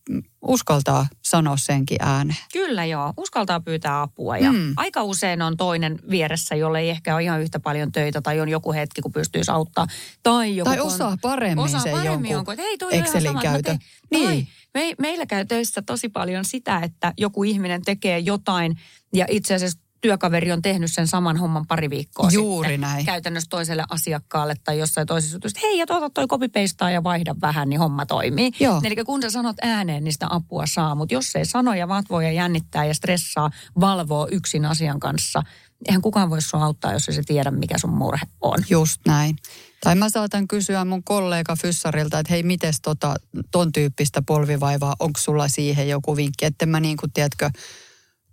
uskaltaa 0.42 1.06
sanoa 1.24 1.56
senkin 1.56 1.98
ääneen. 2.00 2.38
Kyllä 2.52 2.84
joo, 2.84 3.12
uskaltaa 3.16 3.60
pyytää 3.60 4.02
apua 4.02 4.38
ja 4.38 4.52
mm. 4.52 4.72
aika 4.76 5.02
usein 5.02 5.42
on 5.42 5.56
toinen 5.56 5.98
vieressä, 6.10 6.54
jolle 6.54 6.80
ei 6.80 6.90
ehkä 6.90 7.14
ole 7.14 7.22
ihan 7.22 7.40
yhtä 7.40 7.60
paljon 7.60 7.92
töitä 7.92 8.20
tai 8.20 8.40
on 8.40 8.48
joku 8.48 8.72
hetki, 8.72 9.00
kun 9.00 9.12
pystyisi 9.12 9.50
auttaa. 9.50 9.86
Tai, 10.22 10.56
joku 10.56 10.70
tai 10.70 10.80
osaa 10.80 11.16
paremmin 11.22 11.64
osaa 11.64 11.80
sen 11.80 11.92
paremmin 11.92 12.30
jonkun 12.30 12.30
jonkun, 12.30 12.56
hei, 12.56 12.78
toi 12.78 12.96
Excelin 12.96 13.38
käytö. 13.42 13.76
Niin. 14.10 14.48
Me, 14.74 14.94
meillä 14.98 15.26
käy 15.26 15.44
töissä 15.44 15.82
tosi 15.82 16.08
paljon 16.08 16.44
sitä, 16.44 16.78
että 16.78 17.12
joku 17.16 17.44
ihminen 17.44 17.82
tekee 17.82 18.18
jotain 18.18 18.76
ja 19.14 19.26
itse 19.28 19.54
asiassa 19.54 19.78
työkaveri 20.00 20.52
on 20.52 20.62
tehnyt 20.62 20.92
sen 20.92 21.06
saman 21.06 21.36
homman 21.36 21.66
pari 21.66 21.90
viikkoa 21.90 22.28
Juuri 22.30 22.68
sitten. 22.68 22.80
näin. 22.80 23.06
Käytännössä 23.06 23.50
toiselle 23.50 23.84
asiakkaalle 23.90 24.54
tai 24.64 24.78
jossain 24.78 25.06
toisessa 25.06 25.36
jutussa, 25.36 25.60
hei 25.62 25.78
ja 25.78 25.86
tuota 25.86 26.10
toi 26.10 26.26
kopipeistaa 26.26 26.90
ja 26.90 27.04
vaihda 27.04 27.34
vähän, 27.42 27.68
niin 27.68 27.80
homma 27.80 28.06
toimii. 28.06 28.50
Joo. 28.60 28.80
Eli 28.84 28.96
kun 28.96 29.22
sä 29.22 29.30
sanot 29.30 29.56
ääneen, 29.62 30.04
niin 30.04 30.12
sitä 30.12 30.26
apua 30.30 30.64
saa. 30.66 30.94
Mutta 30.94 31.14
jos 31.14 31.36
ei 31.36 31.46
sano 31.46 31.74
ja 31.74 31.88
vatvoo 31.88 32.20
ja 32.20 32.32
jännittää 32.32 32.84
ja 32.84 32.94
stressaa, 32.94 33.50
valvoo 33.80 34.28
yksin 34.30 34.64
asian 34.64 35.00
kanssa, 35.00 35.42
eihän 35.86 36.02
kukaan 36.02 36.30
voi 36.30 36.42
sua 36.42 36.64
auttaa, 36.64 36.92
jos 36.92 37.08
ei 37.08 37.14
se 37.14 37.22
tiedä, 37.26 37.50
mikä 37.50 37.78
sun 37.78 37.90
murhe 37.90 38.26
on. 38.40 38.58
Just 38.70 39.00
näin. 39.06 39.36
Tai 39.84 39.94
mä 39.94 40.08
saatan 40.10 40.48
kysyä 40.48 40.84
mun 40.84 41.04
kollega 41.04 41.56
Fyssarilta, 41.56 42.18
että 42.18 42.32
hei, 42.32 42.42
mites 42.42 42.80
tota, 42.80 43.14
ton 43.50 43.72
tyyppistä 43.72 44.22
polvivaivaa, 44.22 44.96
onko 44.98 45.20
sulla 45.20 45.48
siihen 45.48 45.88
joku 45.88 46.16
vinkki, 46.16 46.44
että 46.44 46.66
mä 46.66 46.80
niin 46.80 46.96
kuin, 46.96 47.12
tiedätkö, 47.12 47.50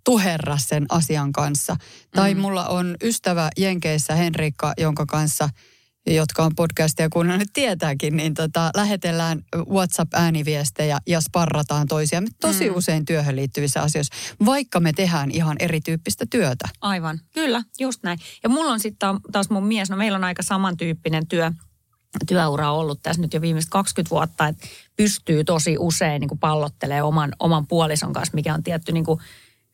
tuherra 0.06 0.58
sen 0.58 0.86
asian 0.88 1.32
kanssa. 1.32 1.76
Tai 2.14 2.34
mm. 2.34 2.40
mulla 2.40 2.66
on 2.66 2.96
ystävä 3.02 3.50
Jenkeissä 3.56 4.14
Henrikka, 4.14 4.72
jonka 4.78 5.06
kanssa 5.06 5.48
jotka 6.14 6.44
on 6.44 6.54
podcastia 6.56 7.08
kuunnellut 7.08 7.48
tietääkin, 7.52 8.16
niin 8.16 8.34
tota, 8.34 8.70
lähetellään 8.76 9.42
WhatsApp-ääniviestejä 9.70 10.98
ja 11.06 11.20
sparrataan 11.20 11.86
toisiamme 11.88 12.28
tosi 12.40 12.70
mm. 12.70 12.76
usein 12.76 13.04
työhön 13.04 13.36
liittyvissä 13.36 13.82
asioissa, 13.82 14.14
vaikka 14.46 14.80
me 14.80 14.92
tehdään 14.92 15.30
ihan 15.30 15.56
erityyppistä 15.60 16.26
työtä. 16.30 16.68
Aivan, 16.80 17.20
kyllä, 17.34 17.62
just 17.80 18.02
näin. 18.02 18.18
Ja 18.42 18.48
mulla 18.48 18.72
on 18.72 18.80
sitten 18.80 19.08
taas 19.32 19.50
mun 19.50 19.66
mies, 19.66 19.90
no 19.90 19.96
meillä 19.96 20.16
on 20.16 20.24
aika 20.24 20.42
samantyyppinen 20.42 21.26
työ, 21.26 21.52
työura 22.28 22.72
ollut 22.72 23.02
tässä 23.02 23.22
nyt 23.22 23.34
jo 23.34 23.40
viimeiset 23.40 23.70
20 23.70 24.10
vuotta, 24.10 24.46
että 24.46 24.66
pystyy 24.96 25.44
tosi 25.44 25.76
usein 25.78 26.20
niin 26.20 26.38
pallottelemaan 26.40 27.08
oman, 27.08 27.32
oman 27.38 27.66
puolison 27.66 28.12
kanssa, 28.12 28.34
mikä 28.34 28.54
on 28.54 28.62
tietty 28.62 28.92
niin 28.92 29.04
kuin 29.04 29.20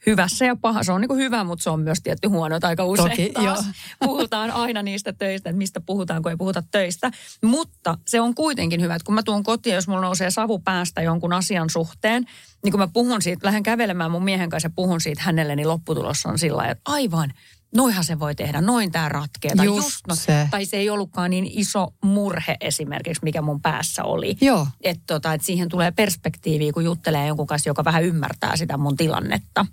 hyvässä 0.07 0.45
ja 0.45 0.57
pahassa. 0.57 0.87
Se 0.87 0.93
on 0.93 1.01
niin 1.01 1.09
kuin 1.09 1.21
hyvä, 1.21 1.45
mutta 1.45 1.62
se 1.62 1.71
on 1.71 1.81
myös 1.81 2.01
tietty 2.03 2.29
huono, 2.29 2.57
että 2.57 2.69
aika 2.69 2.85
usein 2.85 3.11
Toki, 3.11 3.31
taas 3.31 3.67
jo. 3.67 3.73
puhutaan 4.07 4.51
aina 4.51 4.83
niistä 4.83 5.12
töistä, 5.12 5.51
että 5.51 5.59
mistä 5.59 5.81
puhutaan, 5.81 6.23
kun 6.23 6.31
ei 6.31 6.37
puhuta 6.37 6.62
töistä. 6.71 7.11
Mutta 7.43 7.99
se 8.07 8.21
on 8.21 8.35
kuitenkin 8.35 8.81
hyvä, 8.81 8.95
että 8.95 9.07
kun 9.07 9.15
mä 9.15 9.23
tuun 9.23 9.43
kotiin, 9.43 9.75
jos 9.75 9.88
mulla 9.88 10.01
nousee 10.01 10.31
savu 10.31 10.59
päästä 10.59 11.03
jonkun 11.03 11.33
asian 11.33 11.71
suhteen, 11.71 12.25
niin 12.65 12.73
kun 12.73 12.81
mä 12.81 12.88
puhun 12.93 13.23
siitä, 13.23 13.47
lähden 13.47 13.62
kävelemään 13.62 14.11
mun 14.11 14.25
miehen 14.25 14.51
kanssa 14.51 14.67
ja 14.67 14.73
puhun 14.77 15.01
siitä 15.01 15.23
hänelle, 15.23 15.57
niin 15.57 15.69
lopputulos 15.69 16.27
on 16.27 16.38
sillä 16.38 16.67
että 16.67 16.83
aivan, 16.85 17.33
noihan 17.75 18.05
se 18.05 18.19
voi 18.19 18.35
tehdä, 18.35 18.61
noin 18.61 18.93
tämä 18.93 19.09
ratkeaa. 19.09 19.57
Tai, 19.57 19.67
just 19.67 19.85
just, 19.85 20.07
no, 20.09 20.15
se. 20.15 20.49
tai 20.51 20.65
se 20.65 20.77
ei 20.77 20.91
ollutkaan 20.91 21.31
niin 21.31 21.47
iso 21.51 21.88
murhe 22.05 22.57
esimerkiksi, 22.61 23.25
mikä 23.25 23.43
mun 23.43 23.62
päässä 23.62 24.05
oli. 24.05 24.37
Joo. 24.41 24.67
Että 24.81 25.03
tota, 25.07 25.33
et 25.35 25.43
siihen 25.43 25.69
tulee 25.69 25.91
perspektiiviä, 25.91 26.73
kun 26.73 26.85
juttelee 26.85 27.27
jonkun 27.27 27.47
kanssa, 27.47 27.71
joka 27.71 27.85
vähän 27.85 28.05
ymmärtää 28.05 28.57
sitä 28.57 28.77
mun 28.77 28.97
tilannetta 28.97 29.67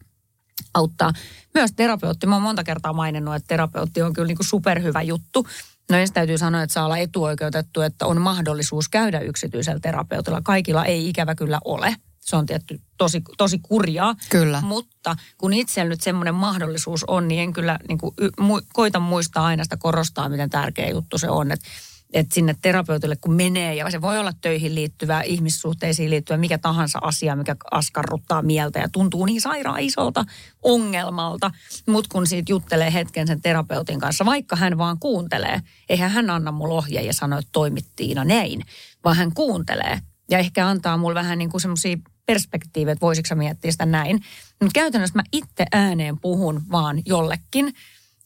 auttaa. 0.73 1.13
Myös 1.53 1.71
terapeutti, 1.75 2.27
mä 2.27 2.36
oon 2.36 2.41
monta 2.41 2.63
kertaa 2.63 2.93
maininnut, 2.93 3.36
että 3.36 3.47
terapeutti 3.47 4.01
on 4.01 4.13
kyllä 4.13 4.27
niin 4.27 4.38
kuin 4.38 4.47
superhyvä 4.47 5.01
juttu. 5.01 5.47
No 5.89 5.97
ensin 5.97 6.13
täytyy 6.13 6.38
sanoa, 6.38 6.63
että 6.63 6.73
saa 6.73 6.86
olla 6.86 6.97
etuoikeutettu, 6.97 7.82
että 7.82 8.05
on 8.05 8.21
mahdollisuus 8.21 8.89
käydä 8.89 9.19
yksityisellä 9.19 9.79
terapeutilla. 9.79 10.41
Kaikilla 10.43 10.86
ei 10.86 11.10
ikävä 11.10 11.36
kyllä 11.36 11.60
ole. 11.65 11.95
Se 12.19 12.36
on 12.36 12.45
tietty 12.45 12.82
tosi, 12.97 13.21
tosi 13.38 13.60
kurjaa. 13.60 14.15
Kyllä. 14.29 14.62
Mutta 14.62 15.15
kun 15.38 15.53
itsellä 15.53 15.89
nyt 15.89 16.01
semmoinen 16.01 16.36
mahdollisuus 16.36 17.03
on, 17.03 17.27
niin 17.27 17.41
en 17.41 17.53
kyllä 17.53 17.79
niin 17.88 17.97
kuin, 17.97 18.15
mu, 18.39 18.62
koita 18.73 18.99
muistaa 18.99 19.45
aina 19.45 19.63
sitä 19.63 19.77
korostaa, 19.77 20.29
miten 20.29 20.49
tärkeä 20.49 20.89
juttu 20.89 21.17
se 21.17 21.29
on. 21.29 21.51
Että 21.51 21.65
että 22.13 22.36
sinne 22.36 22.56
terapeutille 22.62 23.15
kun 23.15 23.34
menee, 23.34 23.76
ja 23.76 23.91
se 23.91 24.02
voi 24.02 24.19
olla 24.19 24.32
töihin 24.41 24.76
liittyvä, 24.76 25.22
ihmissuhteisiin 25.22 26.10
liittyvä, 26.10 26.38
mikä 26.38 26.58
tahansa 26.58 27.00
asia, 27.02 27.36
mikä 27.36 27.56
askarruttaa 27.72 28.41
mieltä 28.41 28.80
ja 28.80 28.89
tuntuu 28.91 29.26
niin 29.26 29.41
sairaan 29.41 29.80
isolta 29.80 30.26
ongelmalta. 30.62 31.52
Mutta 31.88 32.10
kun 32.12 32.28
siitä 32.28 32.52
juttelee 32.52 32.93
hetken 32.93 33.28
sen 33.28 33.41
terapeutin 33.41 34.00
kanssa, 34.00 34.26
vaikka 34.26 34.56
hän 34.56 34.78
vaan 34.78 35.00
kuuntelee, 35.00 35.62
eihän 35.89 36.12
hän 36.12 36.30
anna 36.30 36.52
mulle 36.52 36.74
ohje 36.74 37.02
ja 37.02 37.13
sano, 37.13 37.38
että 37.38 37.50
toimittiina 37.52 38.24
näin, 38.24 38.62
vaan 39.04 39.15
hän 39.15 39.34
kuuntelee 39.34 40.00
ja 40.30 40.38
ehkä 40.38 40.67
antaa 40.67 40.98
mulle 40.98 41.15
vähän 41.15 41.38
niin 41.38 41.50
kuin 41.50 41.62
semmoisia 41.62 41.98
perspektiivejä, 42.26 42.93
että 42.93 43.06
voisiko 43.06 43.36
miettiä 43.36 43.72
sitä 43.72 43.86
näin. 43.86 44.19
Mutta 44.62 44.74
käytännössä 44.74 45.19
mä 45.19 45.24
itse 45.32 45.65
ääneen 45.72 46.19
puhun 46.19 46.62
vaan 46.72 47.02
jollekin, 47.06 47.74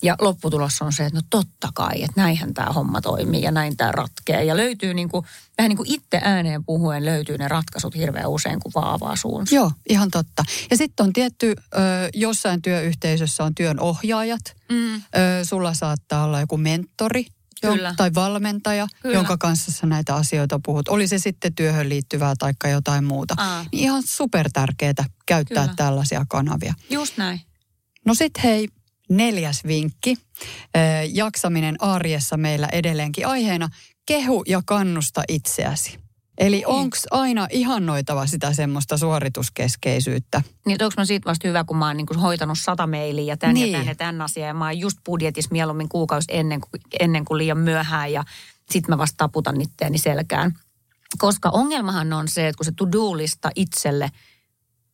Ja 0.03 0.15
lopputulos 0.21 0.81
on 0.81 0.93
se, 0.93 1.05
että 1.05 1.19
no 1.19 1.21
totta 1.29 1.69
kai, 1.73 2.03
että 2.03 2.21
näinhän 2.21 2.53
tämä 2.53 2.71
homma 2.71 3.01
toimii 3.01 3.41
ja 3.41 3.51
näin 3.51 3.77
tämä 3.77 3.91
ratkee. 3.91 4.43
Ja 4.43 4.57
löytyy 4.57 4.93
niin 4.93 5.09
kuin, 5.09 5.25
vähän 5.57 5.69
niin 5.69 5.77
kuin 5.77 5.91
itse 5.91 6.19
ääneen 6.23 6.65
puhuen 6.65 7.05
löytyy 7.05 7.37
ne 7.37 7.47
ratkaisut 7.47 7.95
hirveän 7.95 8.29
usein, 8.29 8.59
kun 8.59 8.71
vaan 8.75 8.93
avaa 8.93 9.15
suunsa. 9.15 9.55
Joo, 9.55 9.71
ihan 9.89 10.11
totta. 10.11 10.43
Ja 10.71 10.77
sitten 10.77 11.05
on 11.05 11.13
tietty, 11.13 11.53
ö, 11.57 11.79
jossain 12.13 12.61
työyhteisössä 12.61 13.43
on 13.43 13.55
työn 13.55 13.79
ohjaajat. 13.79 14.55
Mm. 14.71 14.95
Ö, 14.95 14.99
sulla 15.43 15.73
saattaa 15.73 16.23
olla 16.23 16.39
joku 16.39 16.57
mentori, 16.57 17.25
Kyllä. 17.61 17.93
tai 17.97 18.11
valmentaja, 18.15 18.87
Kyllä. 19.01 19.15
jonka 19.15 19.37
kanssa 19.37 19.71
sä 19.71 19.87
näitä 19.87 20.15
asioita 20.15 20.59
puhut. 20.65 20.87
Oli 20.87 21.07
se 21.07 21.17
sitten 21.17 21.55
työhön 21.55 21.89
liittyvää 21.89 22.33
tai 22.39 22.53
jotain 22.71 23.03
muuta. 23.03 23.33
Aa. 23.37 23.65
Niin 23.71 23.83
ihan 23.83 24.03
super 24.05 24.49
tärkeää 24.53 25.05
käyttää 25.25 25.63
Kyllä. 25.63 25.75
tällaisia 25.75 26.25
kanavia. 26.29 26.73
Just 26.89 27.17
näin. 27.17 27.41
No 28.05 28.13
sitten 28.13 28.43
hei, 28.43 28.67
neljäs 29.17 29.63
vinkki. 29.67 30.15
Jaksaminen 31.13 31.75
arjessa 31.79 32.37
meillä 32.37 32.69
edelleenkin 32.71 33.27
aiheena. 33.27 33.69
Kehu 34.05 34.43
ja 34.47 34.61
kannusta 34.65 35.23
itseäsi. 35.27 35.99
Eli 36.37 36.63
onko 36.65 36.97
aina 37.11 37.47
ihannoitava 37.51 38.27
sitä 38.27 38.53
semmoista 38.53 38.97
suorituskeskeisyyttä? 38.97 40.41
Niin 40.65 40.83
onko 40.83 40.93
mä 40.97 41.05
siitä 41.05 41.29
vasta 41.29 41.47
hyvä, 41.47 41.63
kun 41.63 41.77
mä 41.77 41.87
oon 41.87 41.97
niin 41.97 42.19
hoitanut 42.21 42.57
sata 42.61 42.87
mailia 42.87 43.25
ja 43.25 43.37
tämän 43.37 43.53
Niin. 43.53 43.71
ja 43.71 43.77
tämän 43.77 43.87
ja 43.87 43.95
tämän 43.95 44.21
asian. 44.21 44.47
Ja 44.47 44.53
mä 44.53 44.65
oon 44.65 44.79
just 44.79 44.97
budjetissa 45.05 45.51
mieluummin 45.51 45.89
kuukausi 45.89 46.27
ennen 46.31 46.61
kuin, 46.61 46.81
ennen 46.99 47.25
kuin 47.25 47.37
liian 47.37 47.57
myöhään 47.57 48.11
ja 48.11 48.23
sit 48.71 48.87
mä 48.87 48.97
vasta 48.97 49.17
taputan 49.17 49.61
itteeni 49.61 49.97
selkään. 49.97 50.53
Koska 51.17 51.49
ongelmahan 51.49 52.13
on 52.13 52.27
se, 52.27 52.47
että 52.47 52.57
kun 52.57 52.65
se 52.65 52.71
to-do-lista 52.77 53.49
itselle 53.55 54.09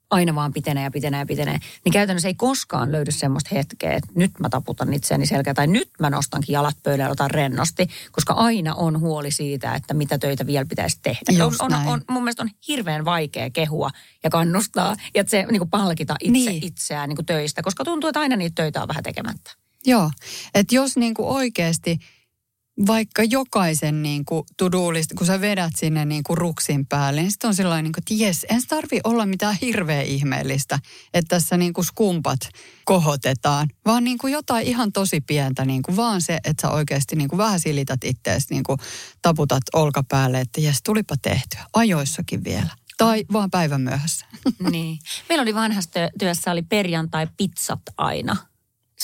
aina 0.10 0.36
vaan 0.36 0.54
pitenee 0.54 0.84
ja 0.84 0.92
pitenee 0.92 1.20
ja 1.20 1.26
pitenee, 1.26 1.60
niin 1.86 1.94
käytännössä 1.94 2.28
ei 2.28 2.34
koskaan 2.34 2.92
löydy 2.92 3.12
semmoista 3.12 3.50
hetkeä, 3.56 3.94
että 3.94 4.10
nyt 4.16 4.32
mä 4.40 4.50
taputan 4.50 4.94
itseäni 4.94 5.26
selkään 5.26 5.56
tai 5.56 5.68
nyt 5.68 5.90
mä 6.00 6.10
nostankin 6.10 6.54
jalat 6.54 6.78
pöydälle 6.84 7.04
ja 7.04 7.12
otan 7.12 7.32
rennosti, 7.32 7.88
koska 8.12 8.34
aina 8.34 8.76
on 8.76 9.00
huoli 9.00 9.32
siitä, 9.32 9.76
että 9.76 9.94
mitä 9.94 10.18
töitä 10.18 10.46
vielä 10.46 10.66
pitäisi 10.66 11.00
tehdä. 11.02 11.46
On, 11.46 11.54
on, 11.60 11.74
on, 11.88 12.02
mun 12.10 12.24
mielestä 12.24 12.44
on 12.44 12.50
hirveän 12.68 13.06
vaikea 13.06 13.50
kehua 13.50 13.90
ja 14.24 14.30
kannustaa 14.30 14.96
ja 15.16 15.24
se 15.28 15.46
niin 15.52 15.60
kuin 15.60 15.70
palkita 15.70 16.16
itse 16.20 16.32
Niin. 16.32 16.64
itseään 16.64 17.10
niin 17.10 17.16
kuin 17.16 17.26
töistä, 17.26 17.62
koska 17.64 17.84
tuntuu, 17.84 18.08
että 18.08 18.20
aina 18.20 18.36
niitä 18.36 18.56
töitä 18.56 18.82
on 18.82 18.88
vähän 18.88 19.04
tekemättä. 19.04 19.52
Joo, 19.86 20.12
että 20.54 20.76
jos 20.76 20.98
niinku 20.98 21.34
oikeasti 21.34 22.00
vaikka 22.88 23.24
jokaisen 23.24 24.04
niinku 24.04 24.46
to-do-list, 24.58 25.14
kun 25.18 25.28
sä 25.28 25.42
vedät 25.42 25.72
sinne 25.76 26.06
niinku 26.06 26.36
ruksin 26.36 26.86
päälle, 26.86 27.22
niin 27.22 27.32
sitten 27.32 27.48
on 27.48 27.56
sellainen, 27.56 27.84
niinku, 27.84 27.98
että 27.98 28.24
jes, 28.24 28.46
en 28.50 28.62
tarvi 28.68 29.00
olla 29.04 29.26
mitään 29.26 29.58
hirveä 29.62 30.02
ihmeellistä, 30.02 30.80
että 31.14 31.36
tässä 31.36 31.58
niinku 31.58 31.84
skumpat 31.84 32.40
kohotetaan, 32.86 33.68
vaan 33.86 34.04
niinku 34.04 34.28
jotain 34.28 34.68
ihan 34.68 34.92
tosi 34.92 35.22
pientä, 35.22 35.66
niinku 35.66 35.96
vaan 35.96 36.22
se, 36.22 36.40
että 36.44 36.68
sä 36.68 36.74
oikeasti 36.74 37.16
niinku 37.16 37.38
vähän 37.38 37.60
silität 37.60 38.04
ittees, 38.04 38.50
niinku 38.50 38.78
taputat 39.22 39.64
olkapäälle, 39.74 40.40
että 40.40 40.62
jes, 40.62 40.82
tulipa 40.84 41.16
tehtyä, 41.22 41.66
ajoissakin 41.74 42.44
vielä. 42.44 42.70
Tai 42.98 43.26
vaan 43.34 43.52
päivän 43.52 43.82
myöhässä. 43.82 44.26
niin. 44.72 45.00
Meillä 45.30 45.42
oli 45.42 45.56
vanhassa 45.56 45.92
työ- 45.92 46.10
työssä 46.20 46.52
oli 46.52 46.62
perjantai-pizzat 46.62 47.82
aina. 47.98 48.36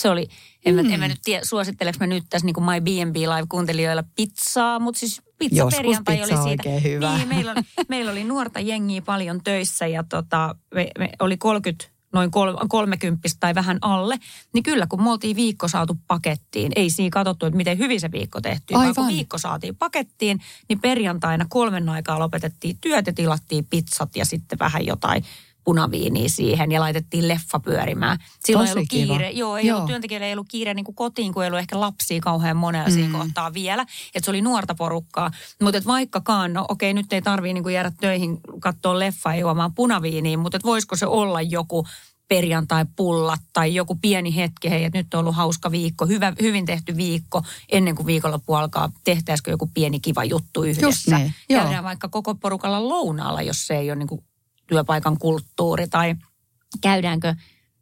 Se 0.00 0.08
oli, 0.08 0.28
en, 0.64 0.74
mm. 0.74 0.86
mä, 0.86 0.94
en 0.94 1.00
mä 1.00 1.08
nyt 1.08 1.20
tiedä, 1.24 1.44
suositteleeko 1.44 1.96
mä 2.00 2.06
nyt 2.06 2.24
tässä 2.30 2.46
niin 2.46 2.54
kuin 2.54 2.64
My 2.64 2.80
B&B 2.80 3.16
Live-kuuntelijoilla 3.16 4.04
pizzaa, 4.16 4.78
mutta 4.78 4.98
siis 4.98 5.22
pizza 5.38 5.56
Joskus 5.56 5.76
perjantai 5.76 6.18
pizza 6.18 6.42
oli 6.42 6.48
siitä. 6.48 6.88
hyvä. 6.88 7.16
Niin, 7.16 7.28
meillä 7.28 7.52
oli, 7.52 7.60
meillä 7.88 8.12
oli 8.12 8.24
nuorta 8.24 8.60
jengiä 8.60 9.02
paljon 9.02 9.40
töissä 9.44 9.86
ja 9.86 10.04
tota, 10.08 10.54
me, 10.74 10.90
me 10.98 11.10
oli 11.20 11.36
30 11.36 11.96
noin 12.12 12.30
kol, 12.30 12.56
30 12.68 13.28
tai 13.40 13.54
vähän 13.54 13.78
alle, 13.80 14.18
niin 14.52 14.62
kyllä 14.62 14.86
kun 14.86 15.02
me 15.02 15.10
oltiin 15.10 15.36
viikko 15.36 15.68
saatu 15.68 15.96
pakettiin, 16.06 16.72
ei 16.76 16.90
siinä 16.90 17.10
katsottu, 17.10 17.46
että 17.46 17.56
miten 17.56 17.78
hyvin 17.78 18.00
se 18.00 18.12
viikko 18.12 18.40
tehtiin, 18.40 18.78
vaan 18.78 18.94
kun 18.94 19.04
Aivan. 19.04 19.16
viikko 19.16 19.38
saatiin 19.38 19.76
pakettiin, 19.76 20.40
niin 20.68 20.80
perjantaina 20.80 21.46
kolmen 21.48 21.88
aikaa 21.88 22.18
lopetettiin 22.18 22.78
työt 22.80 23.06
ja 23.06 23.12
tilattiin 23.12 23.66
pizzat 23.70 24.16
ja 24.16 24.24
sitten 24.24 24.58
vähän 24.58 24.86
jotain 24.86 25.24
punaviiniä 25.66 26.28
siihen 26.28 26.72
ja 26.72 26.80
laitettiin 26.80 27.28
leffa 27.28 27.60
pyörimään. 27.60 28.18
Silloin 28.44 28.68
Tosi 28.68 28.70
ei 28.70 28.74
ollut 28.78 28.88
kiva. 28.90 29.12
kiire, 29.12 29.30
joo, 29.30 29.56
ei 29.56 29.66
Joo. 29.66 29.78
ollut 29.78 29.90
ei 30.10 30.32
ollut 30.32 30.46
kiire 30.48 30.74
niin 30.74 30.84
kuin 30.84 30.94
kotiin, 30.94 31.34
kun 31.34 31.42
ei 31.42 31.46
ollut 31.46 31.60
ehkä 31.60 31.80
lapsia 31.80 32.20
kauhean 32.20 32.56
monella 32.56 32.90
siinä 32.90 33.18
kohtaa 33.18 33.54
vielä. 33.54 33.82
Että 33.82 34.24
se 34.24 34.30
oli 34.30 34.42
nuorta 34.42 34.74
porukkaa. 34.74 35.30
Mutta 35.62 35.80
vaikkakaan, 35.86 36.52
no 36.52 36.64
okei, 36.68 36.94
nyt 36.94 37.12
ei 37.12 37.22
tarvii 37.22 37.54
niin 37.54 37.62
kuin 37.62 37.74
jäädä 37.74 37.92
töihin 38.00 38.40
katsoa 38.60 38.98
leffaa 38.98 39.34
ja 39.34 39.40
juomaan 39.40 39.74
punaviiniä, 39.74 40.38
mutta 40.38 40.58
voisiko 40.64 40.96
se 40.96 41.06
olla 41.06 41.42
joku 41.42 41.86
perjantai-pullat 42.28 43.40
tai 43.52 43.74
joku 43.74 43.94
pieni 43.94 44.36
hetki, 44.36 44.70
hei, 44.70 44.84
että 44.84 44.98
nyt 44.98 45.14
on 45.14 45.20
ollut 45.20 45.34
hauska 45.34 45.70
viikko, 45.70 46.06
hyvä, 46.06 46.32
hyvin 46.40 46.66
tehty 46.66 46.96
viikko, 46.96 47.42
ennen 47.72 47.96
kuin 47.96 48.06
viikonloppu 48.06 48.54
alkaa, 48.54 48.90
tehtäisikö 49.04 49.50
joku 49.50 49.70
pieni 49.74 50.00
kiva 50.00 50.24
juttu 50.24 50.62
yhdessä. 50.62 51.18
niin, 51.18 51.34
joo. 51.48 51.62
Käydään 51.62 51.84
vaikka 51.84 52.08
koko 52.08 52.34
porukalla 52.34 52.88
lounaalla, 52.88 53.42
jos 53.42 53.66
se 53.66 53.76
ei 53.78 53.90
ole 53.90 53.98
niin 53.98 54.08
kuin 54.08 54.24
työpaikan 54.66 55.18
kulttuuri 55.18 55.88
tai 55.88 56.14
käydäänkö 56.80 57.34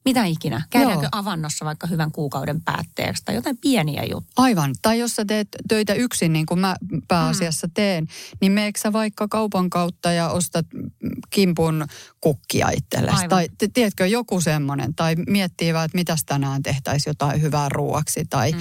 mitä 0.05 0.25
ikinä. 0.25 0.63
Käydäänkö 0.71 1.05
Joo. 1.05 1.21
avannossa 1.21 1.65
vaikka 1.65 1.87
hyvän 1.87 2.13
kuukauden 2.13 2.61
päätteeksi 2.61 3.25
tai 3.25 3.35
jotain 3.35 3.57
pieniä 3.57 4.03
juttuja. 4.03 4.33
Aivan. 4.37 4.75
Tai 4.83 4.99
jos 4.99 5.17
sä 5.17 5.25
teet 5.25 5.49
töitä 5.69 5.95
yksin, 5.95 6.33
niin 6.33 6.47
kuin 6.47 6.61
mä 6.61 6.77
pääasiassa 7.09 7.69
teen, 7.75 8.07
niin 8.41 8.53
meekö 8.53 8.81
sä 8.81 8.93
vaikka 8.93 9.29
kaupan 9.29 9.71
kautta 9.71 10.13
ja 10.13 10.29
ostat 10.29 10.67
mm, 10.75 11.11
kimpun 11.31 11.87
kukkia 12.21 12.69
itsellesi? 12.77 13.17
Aivan. 13.17 13.29
Tai 13.29 13.49
te- 13.59 13.69
tiedätkö, 13.75 14.07
joku 14.07 14.41
semmoinen. 14.41 14.95
Tai 14.95 15.15
miettii 15.29 15.75
vaan, 15.75 15.85
että 15.85 15.99
mitäs 15.99 16.25
tänään 16.27 16.63
tehtäisiin 16.63 17.11
jotain 17.11 17.43
hyvää 17.43 17.69
ruuaksi. 17.69 18.25
Tai 18.31 18.53
mm. 18.53 18.59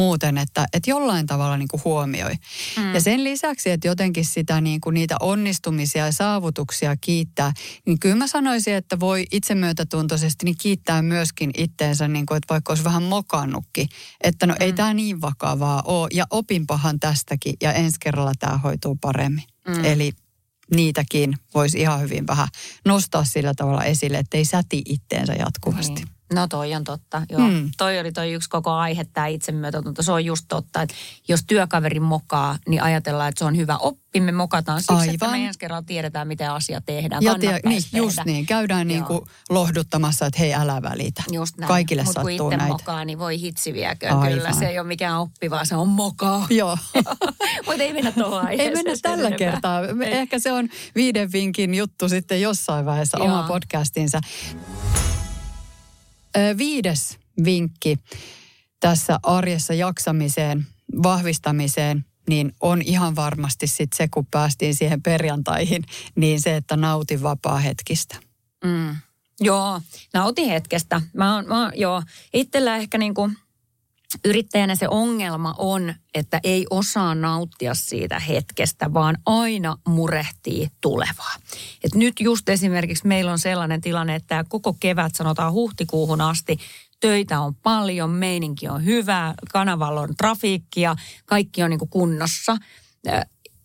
Muuten, 0.00 0.38
että, 0.38 0.66
että 0.72 0.90
jollain 0.90 1.26
tavalla 1.26 1.56
niin 1.56 1.68
kuin 1.68 1.84
huomioi. 1.84 2.34
Mm. 2.76 2.94
Ja 2.94 3.00
sen 3.00 3.24
lisäksi, 3.24 3.70
että 3.70 3.88
jotenkin 3.88 4.24
sitä 4.24 4.60
niin 4.60 4.80
kuin 4.80 4.94
niitä 4.94 5.16
onnistumisia 5.20 6.06
ja 6.06 6.12
saavutuksia 6.12 6.96
kiittää, 6.96 7.52
niin 7.86 7.98
kyllä 7.98 8.16
mä 8.16 8.26
sanoisin, 8.26 8.74
että 8.74 9.00
voi 9.00 9.24
itsemyötätuntoisesti 9.32 10.44
niin 10.44 10.56
kiittää 10.60 11.02
myöskin 11.02 11.50
itteensä, 11.56 12.08
niin 12.08 12.26
kuin, 12.26 12.36
että 12.36 12.54
vaikka 12.54 12.70
olisi 12.70 12.84
vähän 12.84 13.02
mokannutkin, 13.02 13.88
että 14.20 14.46
no 14.46 14.54
mm. 14.54 14.56
ei 14.60 14.72
tämä 14.72 14.94
niin 14.94 15.20
vakavaa 15.20 15.82
ole 15.84 16.08
ja 16.12 16.26
opinpahan 16.30 17.00
tästäkin 17.00 17.54
ja 17.62 17.72
ensi 17.72 17.96
kerralla 18.00 18.32
tämä 18.38 18.58
hoituu 18.58 18.98
paremmin. 19.00 19.44
Mm. 19.68 19.84
Eli 19.84 20.12
niitäkin 20.74 21.34
voisi 21.54 21.80
ihan 21.80 22.00
hyvin 22.00 22.26
vähän 22.26 22.48
nostaa 22.84 23.24
sillä 23.24 23.54
tavalla 23.56 23.84
esille, 23.84 24.18
että 24.18 24.36
ei 24.36 24.44
säti 24.44 24.82
itteensä 24.86 25.32
jatkuvasti. 25.32 25.94
Niin. 25.94 26.19
No 26.34 26.48
toi 26.48 26.74
on 26.74 26.84
totta, 26.84 27.22
joo. 27.30 27.40
Mm. 27.40 27.70
Toi 27.78 28.00
oli 28.00 28.12
toi 28.12 28.32
yksi 28.32 28.50
koko 28.50 28.70
aihe, 28.70 29.04
tämä 29.04 29.26
itsemyötätunto. 29.26 30.02
Se 30.02 30.12
on 30.12 30.24
just 30.24 30.44
totta, 30.48 30.82
että 30.82 30.94
jos 31.28 31.40
työkaveri 31.46 32.00
mokaa, 32.00 32.56
niin 32.68 32.82
ajatellaan, 32.82 33.28
että 33.28 33.38
se 33.38 33.44
on 33.44 33.56
hyvä 33.56 33.76
oppi. 33.76 34.20
Me 34.20 34.32
mokataan 34.32 34.80
siksi, 34.80 34.94
Aivan. 34.94 35.14
että 35.14 35.30
me 35.30 35.46
ensi 35.46 35.58
kerralla 35.58 35.82
tiedetään, 35.86 36.28
miten 36.28 36.50
asia 36.50 36.80
tehdään. 36.80 37.22
Ja 37.22 37.38
tie, 37.38 37.50
niin, 37.52 37.62
Kannattaisi 37.62 37.96
just 37.96 38.16
tehdä. 38.16 38.30
niin, 38.30 38.46
käydään 38.46 38.88
niin 38.88 39.04
kuin 39.04 39.20
lohduttamassa, 39.50 40.26
että 40.26 40.38
hei 40.38 40.54
älä 40.54 40.82
välitä. 40.82 41.22
Just 41.30 41.56
näin. 41.56 41.68
Kaikille 41.68 42.02
Mut 42.02 42.14
kun 42.14 42.14
sattuu 42.14 42.46
itse 42.48 42.56
näitä. 42.56 42.72
mokaa, 42.72 43.04
niin 43.04 43.18
voi 43.18 43.40
hitsi 43.40 43.72
vieköön. 43.72 44.12
Aivan. 44.16 44.38
Kyllä 44.38 44.52
se 44.52 44.66
ei 44.66 44.78
ole 44.78 44.86
mikään 44.86 45.18
oppi, 45.20 45.50
vaan 45.50 45.66
se 45.66 45.76
on 45.76 45.88
mokaa. 45.88 46.46
Joo. 46.60 46.78
Mutta 47.66 47.82
ei 47.82 47.92
mennä 47.92 48.12
tuohon 48.12 48.46
aiheeseen. 48.46 48.68
Ei 48.68 48.74
mennä 48.84 48.98
tällä 49.02 49.26
enempää. 49.28 49.50
kertaa. 49.52 49.80
Ehkä 50.04 50.38
se 50.38 50.52
on 50.52 50.68
viiden 50.94 51.32
vinkin 51.32 51.74
juttu 51.74 52.08
sitten 52.08 52.40
jossain 52.40 52.86
vaiheessa 52.86 53.18
Joo. 53.18 53.26
oma 53.26 53.42
podcastinsa. 53.42 54.20
Viides 56.58 57.18
vinkki 57.44 57.98
tässä 58.80 59.20
arjessa 59.22 59.74
jaksamiseen, 59.74 60.66
vahvistamiseen, 61.02 62.04
niin 62.28 62.52
on 62.60 62.82
ihan 62.82 63.16
varmasti 63.16 63.66
sitten 63.66 63.96
se, 63.96 64.08
kun 64.08 64.26
päästiin 64.26 64.74
siihen 64.74 65.02
perjantaihin, 65.02 65.84
niin 66.14 66.40
se, 66.40 66.56
että 66.56 66.76
nauti 66.76 67.22
vapaa-hetkistä. 67.22 68.16
Mm. 68.64 68.96
Joo, 69.40 69.80
nautin 70.14 70.48
hetkestä. 70.48 71.02
Mä 71.12 71.34
oon, 71.34 71.48
mä 71.48 71.62
oon, 71.62 71.72
joo, 71.74 72.02
itsellä 72.32 72.76
ehkä 72.76 72.98
niinku 72.98 73.30
yrittäjänä 74.24 74.76
se 74.76 74.88
ongelma 74.88 75.54
on, 75.58 75.94
että 76.14 76.40
ei 76.44 76.66
osaa 76.70 77.14
nauttia 77.14 77.74
siitä 77.74 78.18
hetkestä, 78.18 78.92
vaan 78.92 79.18
aina 79.26 79.76
murehtii 79.88 80.68
tulevaa. 80.80 81.34
Et 81.84 81.94
nyt 81.94 82.20
just 82.20 82.48
esimerkiksi 82.48 83.06
meillä 83.06 83.32
on 83.32 83.38
sellainen 83.38 83.80
tilanne, 83.80 84.14
että 84.14 84.44
koko 84.48 84.76
kevät, 84.80 85.14
sanotaan 85.14 85.52
huhtikuuhun 85.52 86.20
asti, 86.20 86.58
töitä 87.00 87.40
on 87.40 87.54
paljon, 87.54 88.10
meininki 88.10 88.68
on 88.68 88.84
hyvä, 88.84 89.34
kanavalla 89.52 90.00
on 90.00 90.16
trafiikkia, 90.16 90.96
kaikki 91.26 91.62
on 91.62 91.70
niinku 91.70 91.86
kunnossa. 91.86 92.56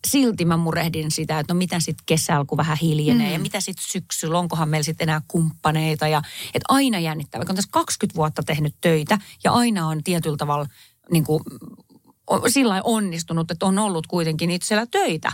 Silti 0.06 0.44
mä 0.44 0.56
murehdin 0.56 1.10
sitä, 1.10 1.38
että 1.38 1.54
no 1.54 1.58
mitä 1.58 1.80
sitten 1.80 2.04
kesällä, 2.06 2.44
kun 2.44 2.58
vähän 2.58 2.76
hiljenee, 2.82 3.26
mm. 3.26 3.32
ja 3.32 3.38
mitä 3.38 3.60
sitten 3.60 3.84
syksyllä, 3.88 4.38
onkohan 4.38 4.68
meillä 4.68 4.84
sitten 4.84 5.08
enää 5.08 5.20
kumppaneita. 5.28 6.08
Ja, 6.08 6.22
että 6.54 6.64
aina 6.68 6.98
jännittää, 6.98 7.38
vaikka 7.38 7.52
on 7.52 7.56
tässä 7.56 7.70
20 7.72 8.16
vuotta 8.16 8.42
tehnyt 8.42 8.74
töitä, 8.80 9.18
ja 9.44 9.52
aina 9.52 9.88
on 9.88 10.02
tietyllä 10.04 10.36
tavalla 10.36 10.66
niin 11.10 11.24
kuin, 11.24 11.42
sillä 12.48 12.80
onnistunut, 12.84 13.50
että 13.50 13.66
on 13.66 13.78
ollut 13.78 14.06
kuitenkin 14.06 14.50
itsellä 14.50 14.86
töitä 14.86 15.32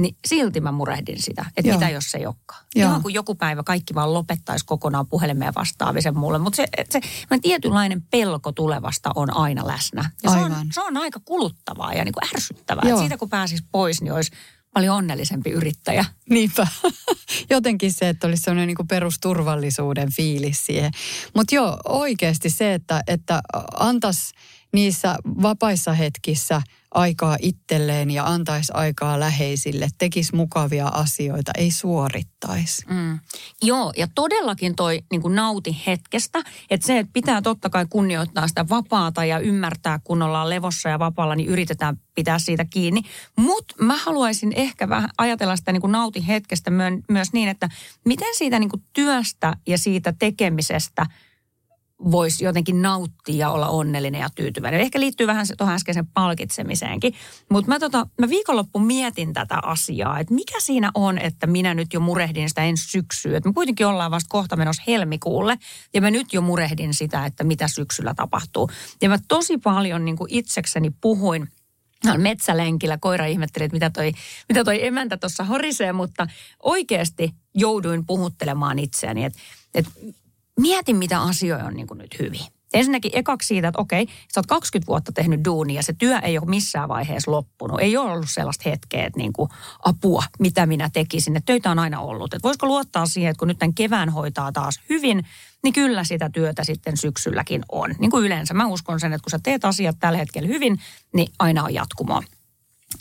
niin 0.00 0.16
silti 0.28 0.60
mä 0.60 0.72
murehdin 0.72 1.22
sitä, 1.22 1.44
että 1.56 1.70
Joo. 1.70 1.78
mitä 1.78 1.90
jos 1.90 2.10
se 2.10 2.18
ei 2.18 2.26
olekaan. 2.26 2.64
Joo. 2.74 2.88
Ihan 2.88 3.02
kuin 3.02 3.14
joku 3.14 3.34
päivä 3.34 3.62
kaikki 3.62 3.94
vaan 3.94 4.14
lopettaisi 4.14 4.64
kokonaan 4.64 5.06
puhelimeen 5.06 5.54
vastaamisen 5.54 6.18
mulle. 6.18 6.38
Mutta 6.38 6.56
se, 6.56 6.66
se 6.90 7.00
tietynlainen 7.42 8.02
pelko 8.10 8.52
tulevasta 8.52 9.10
on 9.14 9.36
aina 9.36 9.66
läsnä. 9.66 10.10
Ja 10.22 10.30
se 10.30 10.36
on, 10.36 10.44
Aivan. 10.44 10.66
se 10.72 10.80
on 10.80 10.96
aika 10.96 11.20
kuluttavaa 11.24 11.94
ja 11.94 12.04
niin 12.04 12.12
kuin 12.12 12.24
ärsyttävää. 12.34 12.82
Joo. 12.84 12.98
Et 12.98 13.00
siitä 13.00 13.16
kun 13.16 13.28
pääsisi 13.28 13.64
pois, 13.72 14.02
niin 14.02 14.12
olisi 14.12 14.32
paljon 14.74 14.96
onnellisempi 14.96 15.50
yrittäjä. 15.50 16.04
Niinpä. 16.30 16.66
Jotenkin 17.50 17.92
se, 17.92 18.08
että 18.08 18.26
olisi 18.26 18.42
sellainen 18.42 18.66
niin 18.66 18.88
perusturvallisuuden 18.88 20.12
fiilis 20.12 20.66
siihen. 20.66 20.90
Mutta 21.36 21.54
joo, 21.54 21.78
oikeasti 21.88 22.50
se, 22.50 22.74
että, 22.74 23.02
että 23.06 23.40
antaisi 23.74 24.34
niissä 24.72 25.16
vapaissa 25.42 25.92
hetkissä 25.92 26.62
aikaa 26.94 27.36
itselleen 27.40 28.10
ja 28.10 28.26
antaisi 28.26 28.72
aikaa 28.74 29.20
läheisille, 29.20 29.88
tekisi 29.98 30.36
mukavia 30.36 30.88
asioita, 30.88 31.52
ei 31.58 31.70
suorittaisi. 31.70 32.84
Mm. 32.88 33.18
Joo, 33.62 33.92
ja 33.96 34.08
todellakin 34.14 34.76
toi 34.76 35.00
niin 35.10 35.22
kuin 35.22 35.34
nauti 35.34 35.82
hetkestä, 35.86 36.42
että 36.70 36.86
se, 36.86 36.98
että 36.98 37.12
pitää 37.12 37.42
totta 37.42 37.70
kai 37.70 37.86
kunnioittaa 37.90 38.48
sitä 38.48 38.68
vapaata 38.68 39.24
ja 39.24 39.38
ymmärtää, 39.38 40.00
kun 40.04 40.22
ollaan 40.22 40.50
levossa 40.50 40.88
ja 40.88 40.98
vapaalla, 40.98 41.34
niin 41.34 41.48
yritetään 41.48 41.96
pitää 42.14 42.38
siitä 42.38 42.64
kiinni. 42.64 43.02
Mutta 43.36 43.74
mä 43.84 43.96
haluaisin 43.96 44.52
ehkä 44.56 44.88
vähän 44.88 45.10
ajatella 45.18 45.56
sitä 45.56 45.72
niin 45.72 45.80
kuin 45.80 45.92
nauti 45.92 46.26
hetkestä 46.26 46.70
myön- 46.70 47.02
myös 47.08 47.32
niin, 47.32 47.48
että 47.48 47.68
miten 48.04 48.34
siitä 48.38 48.58
niin 48.58 48.70
kuin 48.70 48.82
työstä 48.92 49.56
ja 49.66 49.78
siitä 49.78 50.14
tekemisestä 50.18 51.06
voisi 52.10 52.44
jotenkin 52.44 52.82
nauttia 52.82 53.36
ja 53.36 53.50
olla 53.50 53.68
onnellinen 53.68 54.20
ja 54.20 54.28
tyytyväinen. 54.34 54.80
Ehkä 54.80 55.00
liittyy 55.00 55.26
vähän 55.26 55.46
se 55.46 55.56
tuohon 55.56 55.74
äskeisen 55.74 56.06
palkitsemiseenkin. 56.06 57.14
Mutta 57.50 57.68
mä, 57.68 57.78
tota, 57.78 58.06
mä 58.20 58.28
viikonloppu 58.28 58.78
mietin 58.78 59.32
tätä 59.32 59.58
asiaa, 59.62 60.18
että 60.18 60.34
mikä 60.34 60.60
siinä 60.60 60.90
on, 60.94 61.18
että 61.18 61.46
minä 61.46 61.74
nyt 61.74 61.92
jo 61.92 62.00
murehdin 62.00 62.48
sitä 62.48 62.62
ensi 62.62 62.88
syksyä. 62.88 63.36
Että 63.36 63.48
me 63.48 63.52
kuitenkin 63.52 63.86
ollaan 63.86 64.10
vasta 64.10 64.28
kohta 64.28 64.56
menossa 64.56 64.82
helmikuulle 64.86 65.58
ja 65.94 66.00
mä 66.00 66.10
nyt 66.10 66.32
jo 66.32 66.40
murehdin 66.40 66.94
sitä, 66.94 67.26
että 67.26 67.44
mitä 67.44 67.68
syksyllä 67.68 68.14
tapahtuu. 68.14 68.70
Ja 69.02 69.08
mä 69.08 69.18
tosi 69.28 69.58
paljon 69.58 70.04
niin 70.04 70.16
itsekseni 70.28 70.90
puhuin 71.00 71.48
metsälenkillä, 72.16 72.98
koira 72.98 73.26
ihmetteli, 73.26 73.64
että 73.64 73.74
mitä 73.74 73.90
toi, 73.90 74.12
mitä 74.48 74.64
toi 74.64 74.86
emäntä 74.86 75.16
tuossa 75.16 75.44
horisee, 75.44 75.92
mutta 75.92 76.26
oikeasti 76.62 77.34
jouduin 77.54 78.06
puhuttelemaan 78.06 78.78
itseäni, 78.78 79.24
että, 79.24 79.38
että 79.74 79.90
mietin, 80.60 80.96
mitä 80.96 81.20
asioita 81.20 81.64
on 81.64 81.74
niin 81.74 81.86
kuin 81.86 81.98
nyt 81.98 82.18
hyvin. 82.18 82.40
Ensinnäkin 82.74 83.10
ekaksi 83.14 83.46
siitä, 83.46 83.68
että 83.68 83.80
okei, 83.80 84.06
sä 84.06 84.40
oot 84.40 84.46
20 84.46 84.86
vuotta 84.86 85.12
tehnyt 85.12 85.44
duunia 85.44 85.76
ja 85.76 85.82
se 85.82 85.92
työ 85.92 86.18
ei 86.18 86.38
ole 86.38 86.46
missään 86.46 86.88
vaiheessa 86.88 87.30
loppunut. 87.30 87.80
Ei 87.80 87.96
ole 87.96 88.10
ollut 88.10 88.30
sellaista 88.30 88.70
hetkeä, 88.70 89.06
että 89.06 89.18
niin 89.18 89.32
kuin 89.32 89.50
apua, 89.84 90.22
mitä 90.38 90.66
minä 90.66 90.90
tekisin. 90.92 91.36
Että 91.36 91.46
töitä 91.46 91.70
on 91.70 91.78
aina 91.78 92.00
ollut. 92.00 92.34
Että 92.34 92.46
voisiko 92.46 92.66
luottaa 92.66 93.06
siihen, 93.06 93.30
että 93.30 93.38
kun 93.38 93.48
nyt 93.48 93.58
tämän 93.58 93.74
kevään 93.74 94.08
hoitaa 94.08 94.52
taas 94.52 94.80
hyvin, 94.88 95.26
niin 95.62 95.72
kyllä 95.72 96.04
sitä 96.04 96.30
työtä 96.32 96.64
sitten 96.64 96.96
syksylläkin 96.96 97.62
on. 97.72 97.94
Niin 97.98 98.10
kuin 98.10 98.26
yleensä 98.26 98.54
mä 98.54 98.66
uskon 98.66 99.00
sen, 99.00 99.12
että 99.12 99.24
kun 99.24 99.30
sä 99.30 99.38
teet 99.42 99.64
asiat 99.64 99.96
tällä 100.00 100.18
hetkellä 100.18 100.48
hyvin, 100.48 100.80
niin 101.14 101.32
aina 101.38 101.64
on 101.64 101.74
jatkumoa. 101.74 102.22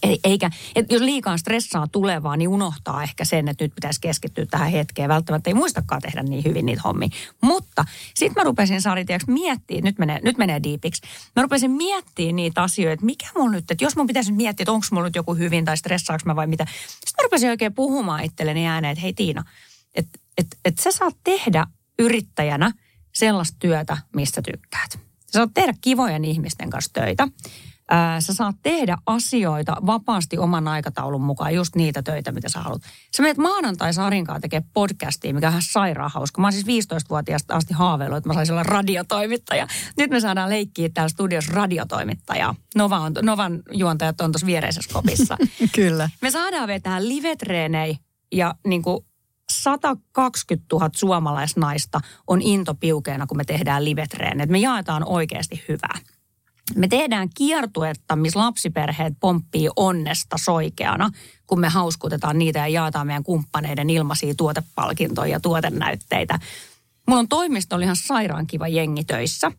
Ei- 0.03 0.19
Eikä, 0.23 0.51
että 0.75 0.93
jos 0.93 1.01
liikaa 1.01 1.37
stressaa 1.37 1.87
tulevaa, 1.87 2.37
niin 2.37 2.47
unohtaa 2.47 3.03
ehkä 3.03 3.25
sen, 3.25 3.47
että 3.47 3.63
nyt 3.63 3.75
pitäisi 3.75 4.01
keskittyä 4.01 4.45
tähän 4.45 4.71
hetkeen. 4.71 5.09
Välttämättä 5.09 5.49
ei 5.49 5.53
muistakaan 5.53 6.01
tehdä 6.01 6.23
niin 6.23 6.43
hyvin 6.43 6.65
niitä 6.65 6.81
hommia. 6.85 7.09
Mutta 7.41 7.85
sitten 8.15 8.41
mä 8.41 8.43
rupesin 8.43 8.81
tiedätkö, 9.05 9.31
miettimään, 9.31 9.83
nyt 9.83 9.97
menee, 9.99 10.19
nyt 10.23 10.37
menee 10.37 10.63
diipiksi. 10.63 11.01
Mä 11.35 11.41
rupesin 11.41 11.71
miettimään 11.71 12.35
niitä 12.35 12.63
asioita, 12.63 13.05
mikä 13.05 13.27
mulla 13.35 13.51
nyt, 13.51 13.71
että 13.71 13.83
jos 13.83 13.95
mun 13.95 14.07
pitäisi 14.07 14.31
miettiä, 14.31 14.63
että 14.63 14.71
onko 14.71 14.85
mulla 14.91 15.07
nyt 15.07 15.15
joku 15.15 15.35
hyvin 15.35 15.65
tai 15.65 15.77
stressaaks 15.77 16.25
mä 16.25 16.35
vai 16.35 16.47
mitä. 16.47 16.65
Sitten 16.89 17.13
mä 17.17 17.23
rupesin 17.23 17.49
oikein 17.49 17.73
puhumaan 17.73 18.23
itselleni 18.23 18.67
ääneen, 18.67 18.91
että 18.91 19.01
hei 19.01 19.13
Tiina, 19.13 19.43
että 19.95 20.19
et, 20.37 20.47
et 20.65 20.77
sä 20.77 20.91
saat 20.91 21.15
tehdä 21.23 21.67
yrittäjänä 21.99 22.71
sellaista 23.13 23.57
työtä, 23.59 23.97
mistä 24.15 24.41
tykkäät. 24.41 24.91
Sä 24.91 25.31
saat 25.31 25.49
tehdä 25.53 25.73
kivojen 25.81 26.25
ihmisten 26.25 26.69
kanssa 26.69 26.93
töitä. 26.93 27.27
Ää, 27.89 28.21
sä 28.21 28.33
saat 28.33 28.55
tehdä 28.63 28.97
asioita 29.05 29.75
vapaasti 29.85 30.37
oman 30.37 30.67
aikataulun 30.67 31.21
mukaan, 31.21 31.55
just 31.55 31.75
niitä 31.75 32.03
töitä, 32.03 32.31
mitä 32.31 32.49
sä 32.49 32.59
haluat. 32.59 32.81
Sä 33.17 33.23
menet 33.23 33.37
maanantai 33.37 33.93
Sarinkaan 33.93 34.41
tekee 34.41 34.61
podcastia, 34.73 35.33
mikä 35.33 35.47
on 35.47 35.51
ihan 35.51 35.61
sairaan 35.71 36.11
hauska. 36.13 36.41
Mä 36.41 36.47
oon 36.47 36.53
siis 36.53 36.65
15-vuotiaasta 36.65 37.55
asti 37.55 37.73
haaveillut, 37.73 38.17
että 38.17 38.29
mä 38.29 38.33
saisin 38.33 38.53
olla 38.53 38.63
radiotoimittaja. 38.63 39.67
Nyt 39.97 40.11
me 40.11 40.19
saadaan 40.19 40.49
leikkiä 40.49 40.89
täällä 40.93 41.09
studiossa 41.09 41.53
radiotoimittajaa. 41.53 42.55
Nova 42.75 42.99
on, 42.99 43.13
Novan 43.21 43.61
juontajat 43.73 44.21
on 44.21 44.31
tuossa 44.31 44.47
viereisessä 44.47 44.93
kopissa. 44.93 45.37
Kyllä. 45.75 46.09
Me 46.21 46.31
saadaan 46.31 46.67
vetää 46.67 47.07
livetreenei 47.07 47.97
ja 48.31 48.55
niin 48.67 48.81
kuin 48.81 49.05
120 49.51 50.65
000 50.75 50.89
suomalaisnaista 50.95 51.99
on 52.27 52.41
into 52.41 52.75
piukeena, 52.75 53.27
kun 53.27 53.37
me 53.37 53.43
tehdään 53.43 53.85
livetreenejä. 53.85 54.47
Me 54.47 54.59
jaetaan 54.59 55.03
oikeasti 55.05 55.63
hyvää. 55.67 55.99
Me 56.75 56.87
tehdään 56.87 57.29
kiertuetta, 57.37 58.15
missä 58.15 58.39
lapsiperheet 58.39 59.13
pomppii 59.19 59.69
onnesta 59.75 60.37
soikeana, 60.37 61.09
kun 61.47 61.59
me 61.59 61.69
hauskutetaan 61.69 62.39
niitä 62.39 62.59
ja 62.59 62.67
jaetaan 62.67 63.07
meidän 63.07 63.23
kumppaneiden 63.23 63.89
ilmaisia 63.89 64.33
tuotepalkintoja 64.37 65.31
ja 65.31 65.39
tuotennäytteitä. 65.39 66.39
Mulla 67.07 67.19
on 67.19 67.27
toimistolla 67.27 67.83
ihan 67.83 67.95
sairaan 67.95 68.47
kiva 68.47 68.67
jengi 68.67 69.03
töissä. 69.03 69.51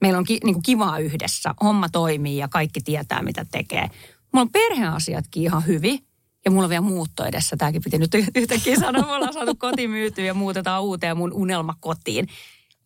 Meillä 0.00 0.18
on 0.18 0.24
ki, 0.24 0.40
niin 0.44 0.54
kuin 0.54 0.62
kivaa 0.62 0.98
yhdessä. 0.98 1.54
Homma 1.62 1.88
toimii 1.88 2.36
ja 2.36 2.48
kaikki 2.48 2.80
tietää, 2.80 3.22
mitä 3.22 3.46
tekee. 3.50 3.90
Mulla 4.32 4.42
on 4.42 4.50
perheasiatkin 4.50 5.42
ihan 5.42 5.66
hyvin. 5.66 6.06
Ja 6.44 6.50
mulla 6.50 6.64
on 6.64 6.70
vielä 6.70 6.80
muutto 6.80 7.24
edessä. 7.24 7.56
Tämäkin 7.56 7.82
piti 7.82 7.98
nyt 7.98 8.10
yhtäkkiä 8.34 8.78
sanoa. 8.78 9.06
Me 9.06 9.12
ollaan 9.12 9.32
saatu 9.32 9.54
koti 9.54 9.88
myytyä 9.88 10.24
ja 10.24 10.34
muutetaan 10.34 10.82
uuteen 10.82 11.16
mun 11.16 11.32
unelmakotiin. 11.32 12.28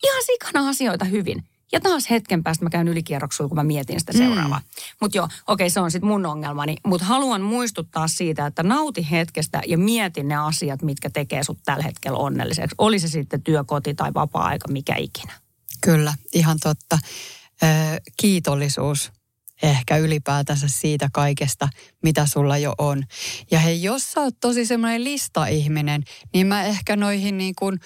Ihan 0.04 0.22
sikana 0.26 0.68
asioita 0.68 1.04
hyvin. 1.04 1.44
Ja 1.72 1.80
taas 1.80 2.10
hetken 2.10 2.42
päästä 2.42 2.64
mä 2.64 2.70
käyn 2.70 2.88
ylikierroksuilla, 2.88 3.48
kun 3.48 3.56
mä 3.56 3.64
mietin 3.64 4.00
sitä 4.00 4.12
seuraavaa. 4.12 4.58
Mm. 4.58 4.64
Mutta 5.00 5.18
joo, 5.18 5.28
okei, 5.46 5.70
se 5.70 5.80
on 5.80 5.90
sitten 5.90 6.08
mun 6.08 6.26
ongelmani. 6.26 6.76
Mutta 6.86 7.06
haluan 7.06 7.42
muistuttaa 7.42 8.08
siitä, 8.08 8.46
että 8.46 8.62
nauti 8.62 9.10
hetkestä 9.10 9.62
ja 9.66 9.78
mieti 9.78 10.22
ne 10.22 10.36
asiat, 10.36 10.82
mitkä 10.82 11.10
tekee 11.10 11.44
sut 11.44 11.58
tällä 11.64 11.82
hetkellä 11.82 12.18
onnelliseksi. 12.18 12.74
Oli 12.78 12.98
se 12.98 13.08
sitten 13.08 13.42
työ, 13.42 13.64
koti 13.64 13.94
tai 13.94 14.14
vapaa-aika, 14.14 14.68
mikä 14.68 14.96
ikinä. 14.96 15.32
Kyllä, 15.80 16.14
ihan 16.34 16.58
totta. 16.62 16.98
Ö, 17.62 17.66
kiitollisuus 18.16 19.12
ehkä 19.62 19.96
ylipäätänsä 19.96 20.68
siitä 20.68 21.08
kaikesta, 21.12 21.68
mitä 22.02 22.26
sulla 22.26 22.58
jo 22.58 22.74
on. 22.78 23.04
Ja 23.50 23.58
hei, 23.58 23.82
jos 23.82 24.12
sä 24.12 24.20
oot 24.20 24.34
tosi 24.40 24.66
semmoinen 24.66 25.04
lista-ihminen, 25.04 26.02
niin 26.34 26.46
mä 26.46 26.62
ehkä 26.62 26.96
noihin 26.96 27.38
niin 27.38 27.54
kuin 27.58 27.80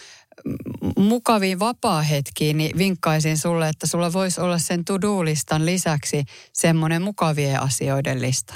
mm, 0.44 0.54
mukaviin 0.98 1.58
vapaa-hetkiin 1.58 2.56
niin 2.56 2.78
vinkkaisin 2.78 3.38
sulle, 3.38 3.68
että 3.68 3.86
sulla 3.86 4.12
voisi 4.12 4.40
olla 4.40 4.58
sen 4.58 4.84
to-do-listan 4.84 5.66
lisäksi 5.66 6.24
semmoinen 6.52 7.02
mukavien 7.02 7.62
asioiden 7.62 8.22
lista. 8.22 8.54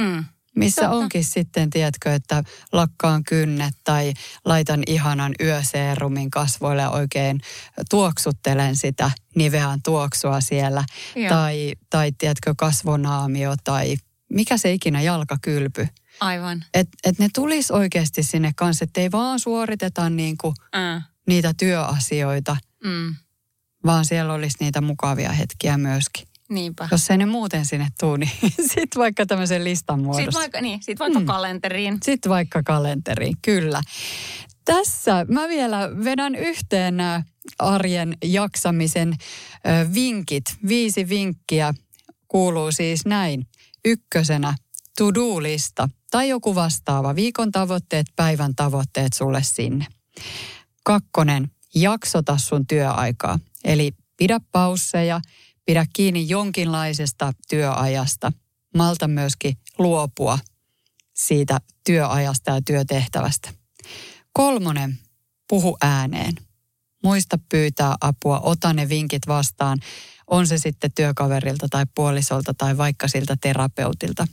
Mm. 0.00 0.24
Missä 0.56 0.82
Totta. 0.82 0.96
onkin 0.96 1.24
sitten, 1.24 1.70
tiedätkö, 1.70 2.14
että 2.14 2.44
lakkaan 2.72 3.24
kynnet 3.24 3.74
tai 3.84 4.12
laitan 4.44 4.82
ihanan 4.86 5.32
yöseerumin 5.40 6.30
kasvoille 6.30 6.82
ja 6.82 6.90
oikein 6.90 7.40
tuoksuttelen 7.90 8.76
sitä 8.76 9.10
Nivean 9.36 9.80
tuoksua 9.84 10.40
siellä. 10.40 10.84
Joo. 11.16 11.28
Tai, 11.28 11.72
tai 11.90 12.12
tiedätkö, 12.18 12.54
kasvonaamio 12.56 13.54
tai 13.64 13.96
mikä 14.32 14.56
se 14.56 14.72
ikinä 14.72 15.00
jalkakylpy. 15.00 15.88
Aivan. 16.20 16.64
Että 16.74 16.96
et 17.04 17.18
ne 17.18 17.28
tulis 17.34 17.70
oikeasti 17.70 18.22
sinne 18.22 18.52
kanssa, 18.56 18.84
että 18.84 19.00
ei 19.00 19.12
vaan 19.12 19.40
suoriteta 19.40 20.10
niinku 20.10 20.54
Äh. 20.76 21.11
Niitä 21.26 21.54
työasioita, 21.58 22.56
Mm. 22.84 23.14
vaan 23.86 24.04
siellä 24.04 24.32
olisi 24.32 24.56
niitä 24.60 24.80
mukavia 24.80 25.32
hetkiä 25.32 25.78
myöskin. 25.78 26.28
Niinpä. 26.50 26.88
Jos 26.90 27.10
ei 27.10 27.18
ne 27.18 27.26
muuten 27.26 27.66
sinne 27.66 27.88
tuu, 28.00 28.16
niin 28.16 28.30
sitten 28.74 28.98
vaikka 29.00 29.26
tämmöisen 29.26 29.64
listan 29.64 30.00
muodossa. 30.00 30.22
Sitten 30.22 30.40
vaikka, 30.40 30.60
niin, 30.60 30.82
sit 30.82 30.98
vaikka 30.98 31.20
Mm. 31.20 31.26
kalenteriin. 31.26 31.98
Sitten 32.02 32.30
vaikka 32.30 32.62
kalenteriin, 32.62 33.36
kyllä. 33.42 33.80
Tässä 34.64 35.26
mä 35.28 35.48
vielä 35.48 35.90
vedän 36.04 36.34
yhteen 36.34 36.96
nämä 36.96 37.22
arjen 37.58 38.16
jaksamisen 38.24 39.12
ö, 39.12 39.94
vinkit. 39.94 40.44
Viisi 40.68 41.08
vinkkiä 41.08 41.74
kuuluu 42.28 42.72
siis 42.72 43.06
näin. 43.06 43.46
Ykkösenä 43.84 44.54
to-do-lista 44.98 45.88
tai 46.10 46.28
joku 46.28 46.54
vastaava. 46.54 47.14
Viikon 47.14 47.52
tavoitteet, 47.52 48.06
päivän 48.16 48.54
tavoitteet 48.54 49.12
sulle 49.12 49.42
sinne. 49.42 49.86
Kakkonen, 50.84 51.50
jaksota 51.74 52.38
sun 52.38 52.66
työaikaa. 52.66 53.38
Eli 53.64 53.92
pidä 54.16 54.40
pausseja, 54.52 55.20
pidä 55.66 55.86
kiinni 55.92 56.28
jonkinlaisesta 56.28 57.32
työajasta. 57.48 58.32
Malta 58.76 59.08
myöskin 59.08 59.56
luopua 59.78 60.38
siitä 61.14 61.60
työajasta 61.84 62.50
ja 62.50 62.60
työtehtävästä. 62.62 63.52
Kolmonen, 64.32 64.98
puhu 65.48 65.76
ääneen. 65.80 66.34
Muista 67.02 67.38
pyytää 67.48 67.96
apua, 68.00 68.40
ota 68.40 68.72
ne 68.72 68.88
vinkit 68.88 69.26
vastaan. 69.26 69.78
On 70.26 70.46
se 70.46 70.58
sitten 70.58 70.92
työkaverilta 70.92 71.66
tai 71.70 71.86
puolisolta 71.94 72.54
tai 72.54 72.76
vaikka 72.76 73.08
siltä 73.08 73.36
terapeutilta. 73.40 74.26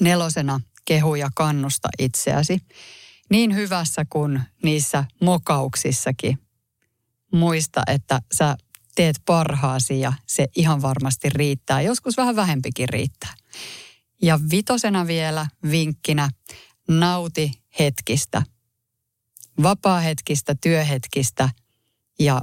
Nelosena, 0.00 0.60
kehu 0.84 1.14
ja 1.14 1.28
kannusta 1.34 1.88
itseäsi. 1.98 2.62
Niin 3.30 3.54
hyvässä 3.54 4.04
kuin 4.10 4.40
niissä 4.62 5.04
mokauksissakin. 5.22 6.38
Muista, 7.32 7.82
että 7.86 8.20
sä 8.34 8.56
teet 8.94 9.16
parhaasi 9.26 10.00
ja 10.00 10.12
se 10.26 10.46
ihan 10.56 10.82
varmasti 10.82 11.28
riittää. 11.30 11.82
Joskus 11.82 12.16
vähän 12.16 12.36
vähempikin 12.36 12.88
riittää. 12.88 13.34
Ja 14.22 14.38
vitosena 14.50 15.06
vielä 15.06 15.46
vinkkinä, 15.70 16.30
nauti 16.88 17.52
hetkistä. 17.78 18.42
Vapaa-hetkistä, 19.62 20.54
työhetkistä 20.60 21.48
ja 22.18 22.40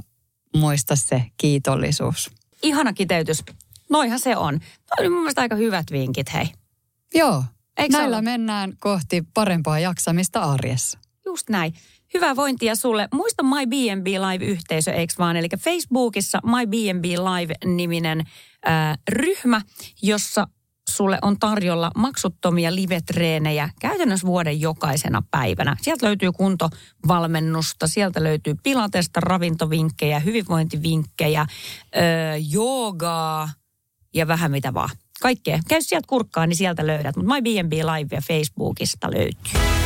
muista 0.56 0.96
se 0.96 1.22
kiitollisuus. 1.36 2.30
Ihana 2.62 2.92
kiteytys. 2.92 3.42
Noihan 3.90 4.20
se 4.20 4.36
on. 4.36 4.60
Toi 4.60 4.96
oli 4.98 5.08
mun 5.08 5.18
mielestä 5.18 5.40
aika 5.40 5.56
hyvät 5.56 5.86
vinkit, 5.92 6.32
hei. 6.32 6.46
Joo, 7.14 7.44
Eikö 7.76 7.96
näillä 7.96 8.16
ole? 8.16 8.22
mennään 8.22 8.72
kohti 8.78 9.22
parempaa 9.34 9.78
jaksamista 9.78 10.40
arjessa. 10.40 10.98
Just 11.26 11.48
näin. 11.48 11.74
Hyvää 12.14 12.36
vointia 12.36 12.74
sulle. 12.74 13.08
Muista 13.14 13.42
My 13.42 13.66
B&B 13.66 14.06
Live-yhteisö, 14.06 14.92
eikö 14.92 15.14
vaan? 15.18 15.36
Eli 15.36 15.48
Facebookissa 15.58 16.38
My 16.44 16.66
B&B 16.66 17.04
Live-niminen 17.04 18.24
ää, 18.64 18.96
ryhmä, 19.08 19.60
jossa 20.02 20.46
sulle 20.90 21.18
on 21.22 21.38
tarjolla 21.38 21.90
maksuttomia 21.96 22.74
live-treenejä 22.74 23.68
käytännössä 23.80 24.26
vuoden 24.26 24.60
jokaisena 24.60 25.22
päivänä. 25.30 25.76
Sieltä 25.82 26.06
löytyy 26.06 26.32
kuntovalmennusta, 26.32 27.86
sieltä 27.86 28.24
löytyy 28.24 28.54
pilatesta, 28.62 29.20
ravintovinkkejä, 29.20 30.18
hyvinvointivinkkejä, 30.18 31.46
öö, 31.96 32.02
joogaa 32.36 33.48
ja 34.14 34.28
vähän 34.28 34.50
mitä 34.50 34.74
vaan. 34.74 34.90
Kaikkea. 35.22 35.58
Käy 35.68 35.80
sieltä 35.80 36.06
kurkkaan, 36.08 36.48
niin 36.48 36.56
sieltä 36.56 36.86
löydät. 36.86 37.16
Mutta 37.16 37.34
My 37.34 37.42
B&B 37.42 37.72
Live 37.72 38.16
ja 38.16 38.20
Facebookista 38.20 39.10
löytyy. 39.10 39.85